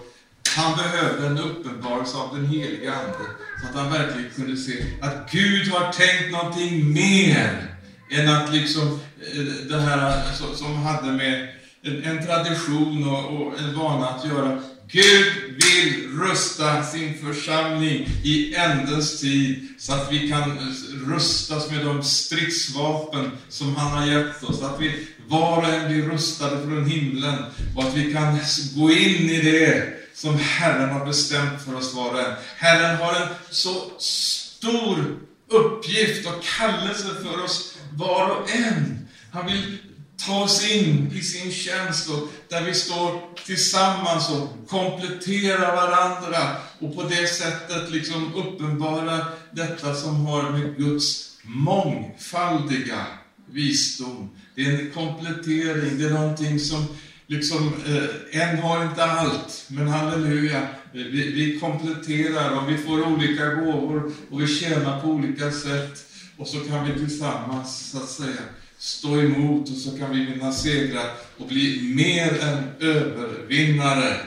han 0.55 0.77
behövde 0.77 1.27
en 1.27 1.38
uppenbarelse 1.38 2.17
av 2.17 2.36
den 2.36 2.45
heliga 2.45 2.93
Ande, 2.93 3.25
så 3.62 3.67
att 3.67 3.75
han 3.75 3.91
verkligen 3.91 4.29
kunde 4.36 4.57
se 4.57 4.86
att 5.01 5.31
Gud 5.31 5.67
har 5.67 5.91
tänkt 5.91 6.31
någonting 6.31 6.93
mer 6.93 7.77
än 8.12 8.29
att 8.29 8.53
liksom 8.53 8.99
eh, 9.34 9.43
det 9.69 9.81
här 9.81 10.23
som 10.55 10.75
hade 10.75 11.12
med 11.12 11.49
en, 11.83 12.03
en 12.03 12.25
tradition 12.25 13.09
och, 13.09 13.41
och, 13.41 13.59
en 13.59 13.75
vana 13.75 14.09
att 14.09 14.25
göra. 14.25 14.61
Gud 14.87 15.33
vill 15.47 16.19
rusta 16.19 16.83
sin 16.83 17.17
församling 17.17 18.07
i 18.23 18.55
ändens 18.55 19.21
tid 19.21 19.67
så 19.79 19.93
att 19.93 20.11
vi 20.11 20.29
kan 20.29 20.41
eh, 20.41 21.07
rustas 21.07 21.71
med 21.71 21.85
de 21.85 22.03
stridsvapen 22.03 23.31
som 23.49 23.75
han 23.75 23.91
har 23.91 24.05
gett 24.05 24.43
oss. 24.43 24.61
Att 24.61 24.81
vi 24.81 25.07
var 25.27 25.57
och 25.57 25.65
en 25.65 25.87
blir 25.87 26.09
rustade 26.09 26.61
från 26.61 26.85
himlen 26.85 27.35
och 27.75 27.83
att 27.83 27.95
vi 27.95 28.13
kan 28.13 28.39
gå 28.75 28.91
in 28.91 29.29
i 29.29 29.41
det 29.41 29.93
som 30.13 30.39
Herren 30.39 30.89
har 30.89 31.05
bestämt 31.05 31.61
för 31.65 31.75
oss 31.75 31.93
var 31.93 32.13
och 32.13 32.19
en. 32.19 32.33
Herren 32.57 32.97
har 32.97 33.13
en 33.15 33.27
så 33.49 33.91
stor 33.97 35.17
uppgift 35.49 36.27
och 36.27 36.43
kallelse 36.57 37.07
för 37.23 37.43
oss 37.43 37.77
var 37.93 38.29
och 38.29 38.51
en. 38.51 39.07
Han 39.31 39.45
vill 39.45 39.77
ta 40.25 40.43
oss 40.43 40.71
in 40.71 41.12
i 41.15 41.21
sin 41.21 41.51
tjänst 41.51 42.10
och 42.10 42.27
där 42.49 42.62
vi 42.65 42.73
står 42.73 43.36
tillsammans 43.45 44.29
och 44.29 44.69
kompletterar 44.69 45.75
varandra 45.75 46.55
och 46.79 46.95
på 46.95 47.03
det 47.03 47.27
sättet 47.27 47.91
liksom 47.91 48.34
uppenbarar 48.36 49.25
detta 49.51 49.95
som 49.95 50.25
har 50.25 50.49
med 50.49 50.77
Guds 50.77 51.38
mångfaldiga 51.43 53.05
visdom. 53.51 54.29
Det 54.55 54.62
är 54.62 54.79
en 54.79 54.91
komplettering, 54.91 55.97
det 55.97 56.05
är 56.05 56.10
någonting 56.10 56.60
som 56.60 56.88
liksom, 57.27 57.73
eh, 57.86 58.41
en 58.41 58.60
har 58.60 58.86
inte 58.86 59.03
allt, 59.03 59.65
men 59.67 59.88
halleluja, 59.88 60.67
vi, 60.93 61.31
vi 61.31 61.60
kompletterar 61.60 62.57
och 62.57 62.69
vi 62.69 62.77
får 62.77 63.07
olika 63.07 63.45
gåvor 63.45 64.12
och 64.29 64.41
vi 64.41 64.47
tjänar 64.47 65.01
på 65.01 65.07
olika 65.07 65.51
sätt 65.51 66.05
och 66.38 66.47
så 66.47 66.60
kan 66.60 66.86
vi 66.86 66.99
tillsammans, 66.99 67.91
så 67.91 67.97
att 67.97 68.10
säga, 68.10 68.41
stå 68.81 69.19
emot 69.21 69.69
och 69.69 69.77
så 69.77 69.97
kan 69.97 70.11
vi 70.11 70.25
vinna 70.25 70.51
segrar 70.51 71.13
och 71.37 71.47
bli 71.47 71.93
mer 71.95 72.39
än 72.39 72.63
övervinnare 72.79 74.17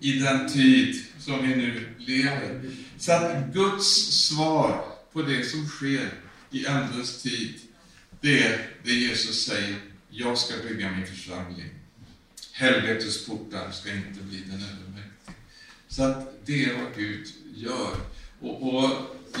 i 0.00 0.12
den 0.12 0.52
tid 0.52 1.04
som 1.18 1.42
vi 1.42 1.56
nu 1.56 1.88
lever. 1.98 2.60
Så 2.98 3.12
att 3.12 3.54
Guds 3.54 3.86
svar 4.26 4.84
på 5.12 5.22
det 5.22 5.44
som 5.44 5.66
sker 5.66 6.10
i 6.50 6.66
ändens 6.66 7.22
tid, 7.22 7.54
det 8.20 8.42
är 8.42 8.68
det 8.84 8.92
Jesus 8.92 9.44
säger, 9.44 9.76
jag 10.10 10.38
ska 10.38 10.54
bygga 10.68 10.90
min 10.90 11.06
församling. 11.06 11.68
Helvetets 12.52 13.26
portar 13.26 13.70
ska 13.70 13.92
inte 13.92 14.22
bli 14.22 14.38
den 14.38 14.62
övermäktig. 14.62 15.34
Så 15.88 16.02
att 16.02 16.46
det 16.46 16.64
är 16.64 16.74
vad 16.74 16.96
Gud 16.96 17.26
gör. 17.54 17.96
Och, 18.40 18.74
och 18.74 18.90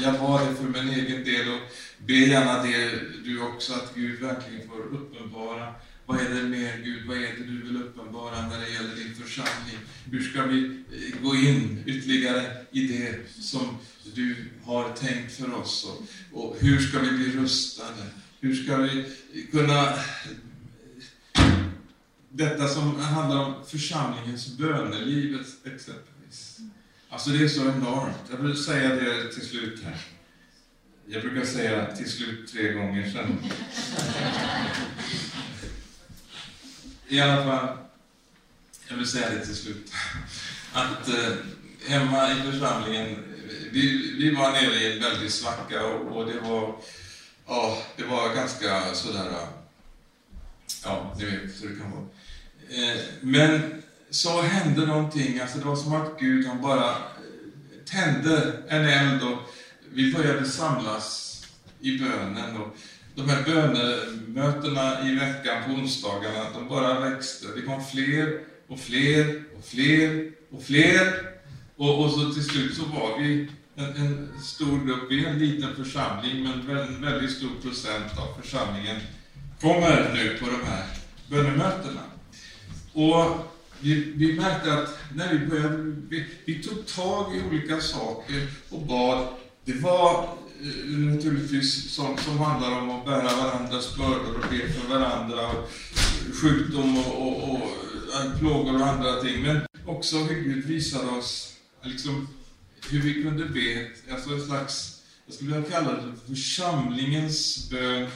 jag 0.02 0.12
var 0.12 0.46
det 0.46 0.56
för 0.56 0.64
min 0.64 0.94
egen 0.94 1.24
del 1.24 1.48
och 1.48 1.60
be 2.06 2.12
gärna 2.12 2.62
det 2.62 2.90
du 3.24 3.42
också, 3.42 3.72
att 3.72 3.94
Gud 3.94 4.20
verkligen 4.20 4.68
får 4.68 4.80
uppenbara 4.80 5.74
vad 6.06 6.20
är 6.20 6.34
det 6.34 6.42
mer 6.42 6.76
Gud, 6.84 7.06
vad 7.06 7.16
är 7.16 7.20
det 7.20 7.44
du 7.44 7.62
vill 7.62 7.82
uppenbara 7.82 8.48
när 8.48 8.60
det 8.60 8.70
gäller 8.70 8.96
din 8.96 9.14
församling? 9.14 9.78
Hur 10.10 10.22
ska 10.22 10.46
vi 10.46 10.64
eh, 10.66 11.22
gå 11.22 11.34
in 11.34 11.82
ytterligare 11.86 12.56
i 12.70 12.86
det 12.86 13.42
som 13.42 13.76
du 14.14 14.36
har 14.64 14.92
tänkt 14.92 15.32
för 15.32 15.54
oss? 15.54 15.84
Och, 15.84 16.44
och 16.44 16.56
hur 16.60 16.78
ska 16.78 16.98
vi 16.98 17.10
bli 17.10 17.36
rustade? 17.36 18.02
Hur 18.40 18.64
ska 18.64 18.76
vi 18.76 19.04
kunna... 19.50 19.94
Detta 22.28 22.68
som 22.68 23.00
handlar 23.00 23.44
om 23.44 23.54
församlingens 23.66 24.58
böneliv 24.58 25.38
exempelvis. 25.64 26.58
Alltså 27.08 27.30
det 27.30 27.44
är 27.44 27.48
så 27.48 27.60
enormt. 27.60 28.30
Jag 28.30 28.36
vill 28.36 28.56
säga 28.56 28.94
det 28.94 29.32
till 29.32 29.46
slut 29.46 29.82
här. 29.84 30.13
Jag 31.06 31.22
brukar 31.22 31.46
säga 31.46 31.96
till 31.96 32.10
slut 32.10 32.52
tre 32.52 32.72
gånger 32.72 33.10
sen. 33.10 33.38
I 37.08 37.20
alla 37.20 37.44
fall, 37.44 37.78
jag 38.88 38.96
vill 38.96 39.06
säga 39.06 39.30
det 39.30 39.46
till 39.46 39.56
slut. 39.56 39.92
Att 40.72 41.08
eh, 41.08 41.32
hemma 41.88 42.32
i 42.32 42.52
församlingen, 42.52 43.24
vi, 43.72 44.14
vi 44.18 44.34
var 44.34 44.52
nere 44.52 44.74
i 44.74 44.92
en 44.92 45.02
väldig 45.02 45.30
svacka 45.30 45.86
och, 45.86 46.16
och 46.16 46.26
det 46.26 46.40
var 46.40 46.74
ja, 47.46 47.78
det 47.96 48.04
var 48.04 48.34
ganska 48.34 48.94
sådär, 48.94 49.46
ja, 50.84 51.14
ni 51.18 51.24
vet 51.24 51.62
hur 51.62 51.68
det 51.68 51.80
kan 51.80 51.90
vara. 51.90 52.06
Eh, 52.68 53.00
men 53.20 53.82
så 54.10 54.42
hände 54.42 54.86
någonting, 54.86 55.40
alltså 55.40 55.58
det 55.58 55.64
var 55.64 55.76
som 55.76 55.92
att 55.92 56.20
Gud 56.20 56.46
han 56.46 56.62
bara 56.62 56.90
eh, 56.90 56.96
tände 57.84 58.62
en 58.68 58.84
eld 58.84 59.22
och 59.22 59.38
vi 59.94 60.12
började 60.12 60.44
samlas 60.44 61.40
i 61.80 61.98
bönen. 61.98 62.56
Och 62.56 62.76
de 63.14 63.28
här 63.28 63.42
bönemötena 63.42 65.08
i 65.08 65.14
veckan 65.14 65.64
på 65.66 65.70
onsdagarna, 65.70 66.50
de 66.54 66.68
bara 66.68 67.00
växte. 67.00 67.46
Det 67.56 67.62
kom 67.62 67.84
fler 67.84 68.40
och 68.68 68.80
fler 68.80 69.44
och 69.58 69.64
fler 69.64 70.32
och 70.50 70.62
fler. 70.62 71.30
Och, 71.76 72.04
och 72.04 72.10
så 72.10 72.32
till 72.32 72.44
slut 72.44 72.76
så 72.76 72.84
var 72.84 73.18
vi 73.18 73.48
en, 73.76 73.84
en 73.84 74.28
stor 74.42 74.86
grupp, 74.86 75.10
vi 75.10 75.24
är 75.24 75.30
en 75.30 75.38
liten 75.38 75.76
församling, 75.76 76.42
men 76.42 76.78
en 76.78 77.02
väldigt 77.02 77.30
stor 77.30 77.60
procent 77.62 78.18
av 78.18 78.42
församlingen 78.42 79.00
kommer 79.60 80.14
nu 80.14 80.38
på 80.38 80.46
de 80.46 80.66
här 80.66 80.84
bönemötena. 81.28 82.00
Och 82.92 83.54
vi, 83.80 83.94
vi 83.94 84.32
märkte 84.32 84.74
att 84.74 84.98
när 85.14 85.32
vi 85.32 85.46
började, 85.46 85.76
vi, 86.08 86.26
vi 86.44 86.62
tog 86.62 86.86
tag 86.86 87.36
i 87.36 87.42
olika 87.48 87.80
saker 87.80 88.46
och 88.70 88.80
bad. 88.80 89.26
Det 89.64 89.72
var 89.72 90.28
eh, 90.62 90.98
naturligtvis 90.98 91.94
sånt 91.94 92.20
som 92.20 92.38
handlar 92.38 92.80
om 92.80 92.90
att 92.90 93.04
bära 93.04 93.36
varandras 93.36 93.96
bördor 93.96 94.34
och 94.34 94.50
be 94.50 94.72
för 94.72 94.88
varandra, 94.88 95.48
och 95.48 95.70
sjukdom 96.42 96.98
och, 96.98 97.28
och, 97.28 97.50
och 97.50 97.60
eh, 98.14 98.38
plågor 98.38 98.74
och 98.74 98.86
andra 98.86 99.20
ting, 99.20 99.42
men 99.42 99.60
också 99.86 100.16
hur 100.16 100.42
Gud 100.42 100.64
visade 100.64 101.10
oss 101.10 101.56
liksom, 101.82 102.28
hur 102.90 103.00
vi 103.02 103.22
kunde 103.22 103.44
be, 103.44 103.90
alltså 104.14 104.30
en 104.30 104.46
slags, 104.46 105.02
jag 105.26 105.34
skulle 105.34 105.54
vilja 105.54 105.70
kalla 105.70 105.92
det 105.92 106.12
församlingens 106.34 107.70
bön. 107.70 108.08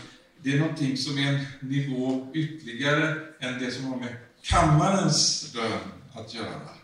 Det 0.42 0.52
är 0.52 0.58
någonting 0.58 0.96
som 0.96 1.18
är 1.18 1.32
en 1.32 1.46
nivå 1.60 2.30
ytterligare 2.34 3.16
än 3.40 3.58
det 3.58 3.70
som 3.70 3.84
har 3.84 3.96
med 3.96 4.16
kammarens 4.42 5.52
bön 5.54 5.80
att 6.12 6.34
göra. 6.34 6.77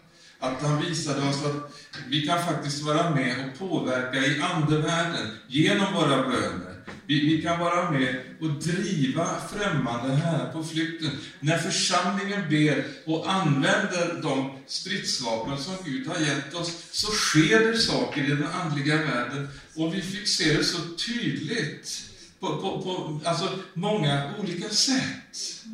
Att 0.45 0.63
han 0.63 0.83
visade 0.83 1.29
oss 1.29 1.45
att 1.45 1.75
vi 2.09 2.27
kan 2.27 2.45
faktiskt 2.45 2.83
vara 2.83 3.11
med 3.11 3.37
och 3.47 3.59
påverka 3.59 4.19
i 4.19 4.41
andevärlden 4.41 5.27
genom 5.49 5.95
våra 5.95 6.23
böner. 6.23 6.75
Vi, 7.07 7.21
vi, 7.21 7.43
kan 7.43 7.61
vara 7.61 7.91
med 7.91 8.21
och 8.41 8.51
driva 8.51 9.29
främmande 9.53 10.15
här 10.15 10.53
på 10.53 10.65
flykten. 10.65 11.11
När 11.41 11.59
församlingen 11.59 12.49
ber 12.51 12.85
och 13.07 13.33
använder 13.33 14.23
de 14.23 14.51
stridsvapen 14.67 15.59
som 15.59 15.75
Gud 15.85 16.07
har 16.07 16.21
gett 16.21 16.55
oss, 16.55 16.85
så 16.91 17.07
sker 17.13 17.73
det 17.73 17.79
saker 17.79 18.25
i 18.25 18.27
den 18.27 18.47
andliga 18.47 18.97
världen. 18.97 19.49
Och 19.75 19.95
vi 19.95 20.03
fick 20.03 20.29
se 20.29 20.57
det 20.57 20.65
så 20.65 20.79
tydligt 21.07 22.11
på, 22.41 22.47
på, 22.47 22.83
på 22.83 23.21
alltså 23.25 23.59
många 23.75 24.33
olika 24.41 24.69
sätt. 24.69 25.65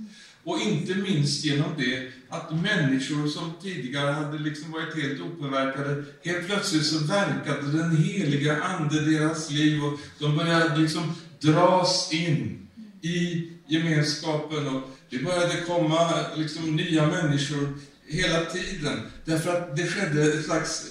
Och 0.44 0.60
inte 0.60 0.94
minst 0.94 1.44
genom 1.44 1.74
det 1.78 2.12
att 2.30 2.50
människor 2.50 3.28
som 3.28 3.52
tidigare 3.62 4.10
hade 4.10 4.38
liksom 4.38 4.70
varit 4.70 5.02
helt 5.02 5.20
opåverkade, 5.20 6.04
helt 6.24 6.46
plötsligt 6.46 6.86
så 6.86 6.98
verkade 6.98 7.78
den 7.78 7.96
heliga 7.96 8.62
Ande 8.62 8.96
i 8.96 9.04
deras 9.04 9.50
liv 9.50 9.84
och 9.84 10.00
de 10.18 10.36
började 10.36 10.76
liksom 10.76 11.14
dras 11.40 12.12
in 12.12 12.68
i 13.02 13.48
gemenskapen 13.66 14.68
och 14.68 14.90
det 15.10 15.18
började 15.18 15.60
komma 15.66 16.26
liksom 16.36 16.76
nya 16.76 17.06
människor 17.06 17.78
hela 18.06 18.44
tiden. 18.44 19.00
Därför 19.24 19.56
att 19.56 19.76
det 19.76 19.86
skedde 19.86 20.32
ett 20.32 20.44
slags 20.44 20.86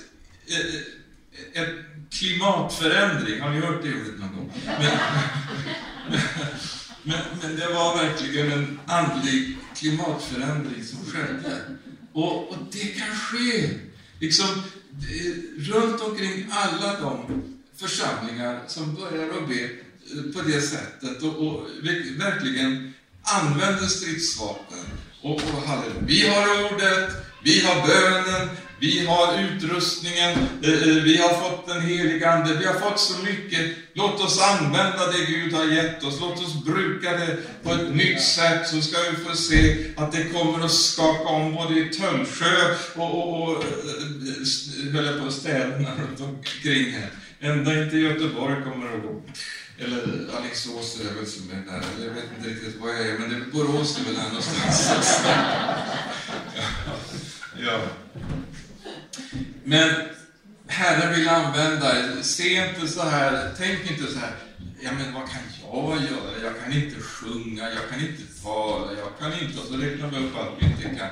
eh, 0.47 1.61
eh 1.61 1.69
klimatförändring. 2.11 3.41
Har 3.41 3.49
ni 3.49 3.59
hört 3.59 3.83
det 3.83 3.89
ordet 3.89 4.19
någon 4.19 4.35
gång? 4.35 4.51
Men, 4.65 6.19
men, 7.03 7.19
men, 7.41 7.55
det 7.55 7.73
var 7.73 7.97
verkligen 7.97 8.51
en 8.51 8.79
andlig 8.85 9.57
klimatförändring 9.75 10.83
som 10.83 11.05
skedde. 11.05 11.61
Och, 12.13 12.49
och 12.49 12.57
det 12.71 12.85
kan 12.85 13.15
ske 13.15 13.69
liksom, 14.19 14.63
runt 15.57 16.01
omkring 16.01 16.47
alla 16.49 16.99
de 16.99 17.43
församlingar 17.75 18.61
som 18.67 18.95
börjar 18.95 19.29
att 19.29 19.47
be 19.47 19.63
eh, 19.63 20.33
på 20.33 20.41
det 20.41 20.61
sättet 20.61 21.23
och, 21.23 21.47
och 21.47 21.67
verkligen 22.17 22.93
använder 23.23 23.87
stridsvapen. 23.87 24.85
Och, 25.21 25.35
och 25.35 25.67
halleluja. 25.67 26.01
Vi 26.01 26.27
har 26.27 26.73
ordet, 26.73 27.11
vi 27.43 27.65
har 27.65 27.87
bönen, 27.87 28.49
vi 28.79 29.05
har 29.05 29.39
utrustningen, 29.39 30.37
eh, 30.63 30.73
eh, 30.73 31.03
vi 31.03 31.17
har 31.17 31.29
fått 31.29 31.67
den 31.67 31.81
heliga 31.81 32.31
Ande, 32.31 32.53
vi 32.53 32.65
har 32.65 32.73
fått 32.73 32.99
så 32.99 33.23
mycket. 33.23 33.75
Låt 33.93 34.21
oss 34.21 34.41
använda 34.41 35.11
det 35.11 35.25
Gud 35.27 35.53
har 35.53 35.65
gett 35.65 36.03
oss, 36.03 36.17
låt 36.21 36.39
oss 36.39 36.65
bruka 36.65 37.11
det 37.11 37.37
på 37.63 37.73
ett 37.73 37.95
nytt 37.95 38.21
sätt, 38.21 38.67
så 38.67 38.81
ska 38.81 38.97
vi 39.11 39.17
få 39.17 39.35
se 39.35 39.85
att 39.97 40.11
det 40.11 40.23
kommer 40.23 40.65
att 40.65 40.71
skaka 40.71 41.29
om 41.29 41.55
både 41.55 41.79
i 41.79 41.89
Töllsjö 41.89 42.75
och, 42.95 43.17
och, 43.17 43.43
och 43.43 43.63
eh, 43.63 44.93
höll 44.93 45.05
jag 45.05 45.25
på 45.25 45.31
städerna 45.31 45.89
runt 45.89 46.21
omkring 46.21 46.91
här. 46.91 47.09
Ända 47.41 47.83
inte 47.83 47.97
Göteborg 47.97 48.63
kommer 48.63 48.95
att 48.95 49.03
gå. 49.03 49.21
Eller 49.77 50.01
Alingsås 50.37 50.99
är 50.99 51.03
det 51.03 51.11
väl 51.11 51.25
som 51.27 51.49
är 51.51 51.71
där, 51.71 51.83
eller 51.95 52.07
jag 52.07 52.13
vet 52.13 52.23
inte 52.37 52.49
riktigt 52.49 52.81
vad 52.81 52.89
jag 52.89 53.01
är, 53.01 53.19
men 53.19 53.29
det, 53.29 53.51
Borås 53.51 53.99
är 53.99 54.03
väl 54.03 54.15
där 54.15 54.27
någonstans. 54.27 54.91
ja. 56.55 56.61
ja. 57.63 57.79
Men 59.63 59.89
Herren 60.67 61.13
vill 61.15 61.29
använda 61.29 61.99
er. 61.99 62.21
Se 62.21 62.67
inte 62.67 62.87
så 62.87 63.01
här, 63.01 63.51
tänk 63.57 63.91
inte 63.91 64.11
så 64.13 64.19
här, 64.19 64.35
ja 64.81 64.91
men 64.91 65.13
vad 65.13 65.29
kan 65.29 65.41
jag 65.61 66.01
göra? 66.11 66.43
Jag 66.43 66.63
kan 66.63 66.73
inte 66.73 67.01
sjunga, 67.01 67.63
jag 67.63 67.89
kan 67.89 67.99
inte 67.99 68.43
tala, 68.43 68.91
jag 68.93 69.19
kan 69.19 69.33
inte, 69.33 69.59
och 69.59 69.65
så 69.65 69.77
räknar 69.77 70.09
vi 70.09 70.17
upp 70.17 70.37
allt 70.37 70.51
vi 70.59 70.65
inte 70.65 70.99
kan. 70.99 71.09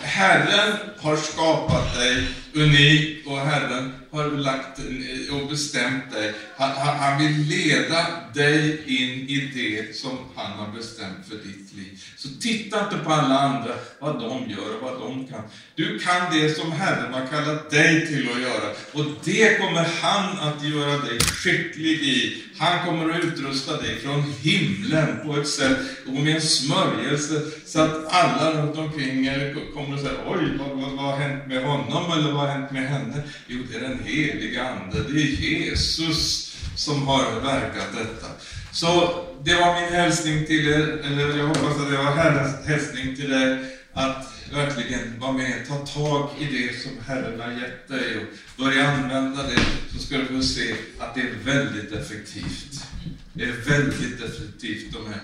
Herren 0.00 0.76
har 0.98 1.16
skapat 1.16 1.94
dig 1.94 2.28
unik 2.54 3.26
och 3.26 3.38
Herren 3.38 3.94
har 4.10 4.30
lagt 4.30 4.78
eh, 4.78 5.36
och 5.36 5.48
bestämt 5.48 6.12
dig. 6.12 6.34
Han, 6.56 6.70
han, 6.70 6.96
han, 6.96 7.18
vill 7.18 7.48
leda 7.48 8.06
dig 8.34 8.82
in 8.86 9.28
i 9.28 9.50
det 9.54 9.96
som 9.96 10.18
han 10.36 10.52
har 10.52 10.72
bestämt 10.72 11.28
för 11.28 11.36
ditt 11.36 11.74
liv. 11.74 12.04
Så 12.16 12.28
titta 12.40 12.84
inte 12.84 12.98
på 13.04 13.12
alla 13.12 13.38
andra, 13.38 13.74
vad 13.98 14.20
de 14.20 14.50
gör 14.50 14.76
och 14.76 14.82
vad 14.82 15.00
de 15.00 15.26
kan. 15.26 15.42
Du 15.74 15.98
kan 15.98 16.32
det 16.32 16.54
som 16.54 16.72
Herren 16.72 17.14
har 17.14 17.26
kallat 17.26 17.70
dig 17.70 18.06
till 18.06 18.28
att 18.32 18.42
göra. 18.42 18.70
Och 18.92 19.04
det 19.24 19.58
kommer 19.58 19.88
han 20.02 20.38
att 20.38 20.64
göra 20.64 20.98
dig 20.98 21.20
skicklig 21.20 22.02
i. 22.02 22.44
Han 22.58 22.86
kommer 22.86 23.10
att 23.10 23.24
utrusta 23.24 23.76
dig 23.76 23.98
från 23.98 24.34
himlen 24.42 25.06
på 25.26 25.36
ett 25.40 25.48
sätt 25.48 25.78
och 26.06 26.12
med 26.12 26.34
en 26.34 26.40
smörjelse 26.40 27.42
så 27.66 27.80
att 27.80 28.12
alla 28.12 28.62
runt 28.62 28.78
omkring 28.78 29.26
er 29.26 29.56
kommer 29.74 29.94
att 29.94 30.00
säga 30.00 30.14
oj, 30.26 30.58
vad, 30.58 30.68
vad, 30.68 30.92
vad 30.92 31.04
har 31.04 31.16
hänt 31.16 31.46
med 31.46 31.64
honom 31.64 32.12
eller 32.12 32.32
vad 32.32 32.40
har 32.40 32.48
hänt 32.48 32.70
med 32.70 32.88
henne? 32.88 33.22
Jo, 33.46 33.62
det 33.70 33.76
är 33.76 33.80
den 33.80 34.00
heliga 34.04 34.68
Ande, 34.68 35.02
det 35.08 35.20
är 35.20 35.26
Jesus 35.26 36.54
som 36.76 37.08
har 37.08 37.40
verkat 37.40 37.86
detta. 37.96 38.26
Så 38.72 39.24
det 39.44 39.54
var 39.54 39.80
min 39.80 39.92
hälsning 39.92 40.46
till 40.46 40.68
er, 40.68 41.00
eller 41.04 41.38
jag 41.38 41.46
hoppas 41.46 41.80
att 41.80 41.90
det 41.90 41.96
var 41.96 42.12
Herrens 42.12 42.66
hälsning 42.66 43.16
till 43.16 43.30
dig, 43.30 43.58
att 43.92 44.37
verkligen 44.52 45.20
vara 45.20 45.32
med, 45.32 45.68
ta 45.68 45.86
tag 45.86 46.30
i 46.38 46.44
det 46.44 46.82
som 46.82 46.92
Herren 47.06 47.40
har 47.40 47.52
gett 47.52 47.88
dig 47.88 48.18
och 48.18 48.64
börja 48.64 48.88
använda 48.88 49.42
det, 49.42 49.60
så 49.92 49.98
ska 49.98 50.18
du 50.18 50.24
få 50.24 50.42
se 50.42 50.74
att 50.98 51.14
det 51.14 51.20
är 51.20 51.34
väldigt 51.44 51.92
effektivt. 51.92 52.84
Det 53.32 53.44
är 53.44 53.52
väldigt 53.52 54.20
effektivt, 54.24 54.92
de 54.92 55.06
här, 55.06 55.20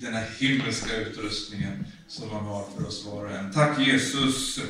den 0.00 0.14
här 0.14 0.26
himmelska 0.38 0.96
utrustningen 0.96 1.86
som 2.08 2.30
han 2.30 2.44
har 2.44 2.64
för 2.76 2.86
oss 2.86 3.06
var 3.06 3.24
och 3.24 3.30
en. 3.30 3.52
Tack 3.52 3.78
Jesus 3.78 4.60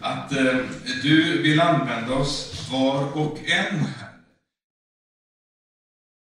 att 0.00 0.32
eh, 0.32 0.56
du 1.02 1.42
vill 1.42 1.60
använda 1.60 2.14
oss 2.14 2.66
var 2.70 3.16
och 3.16 3.38
en 3.38 3.78
här. 3.78 4.11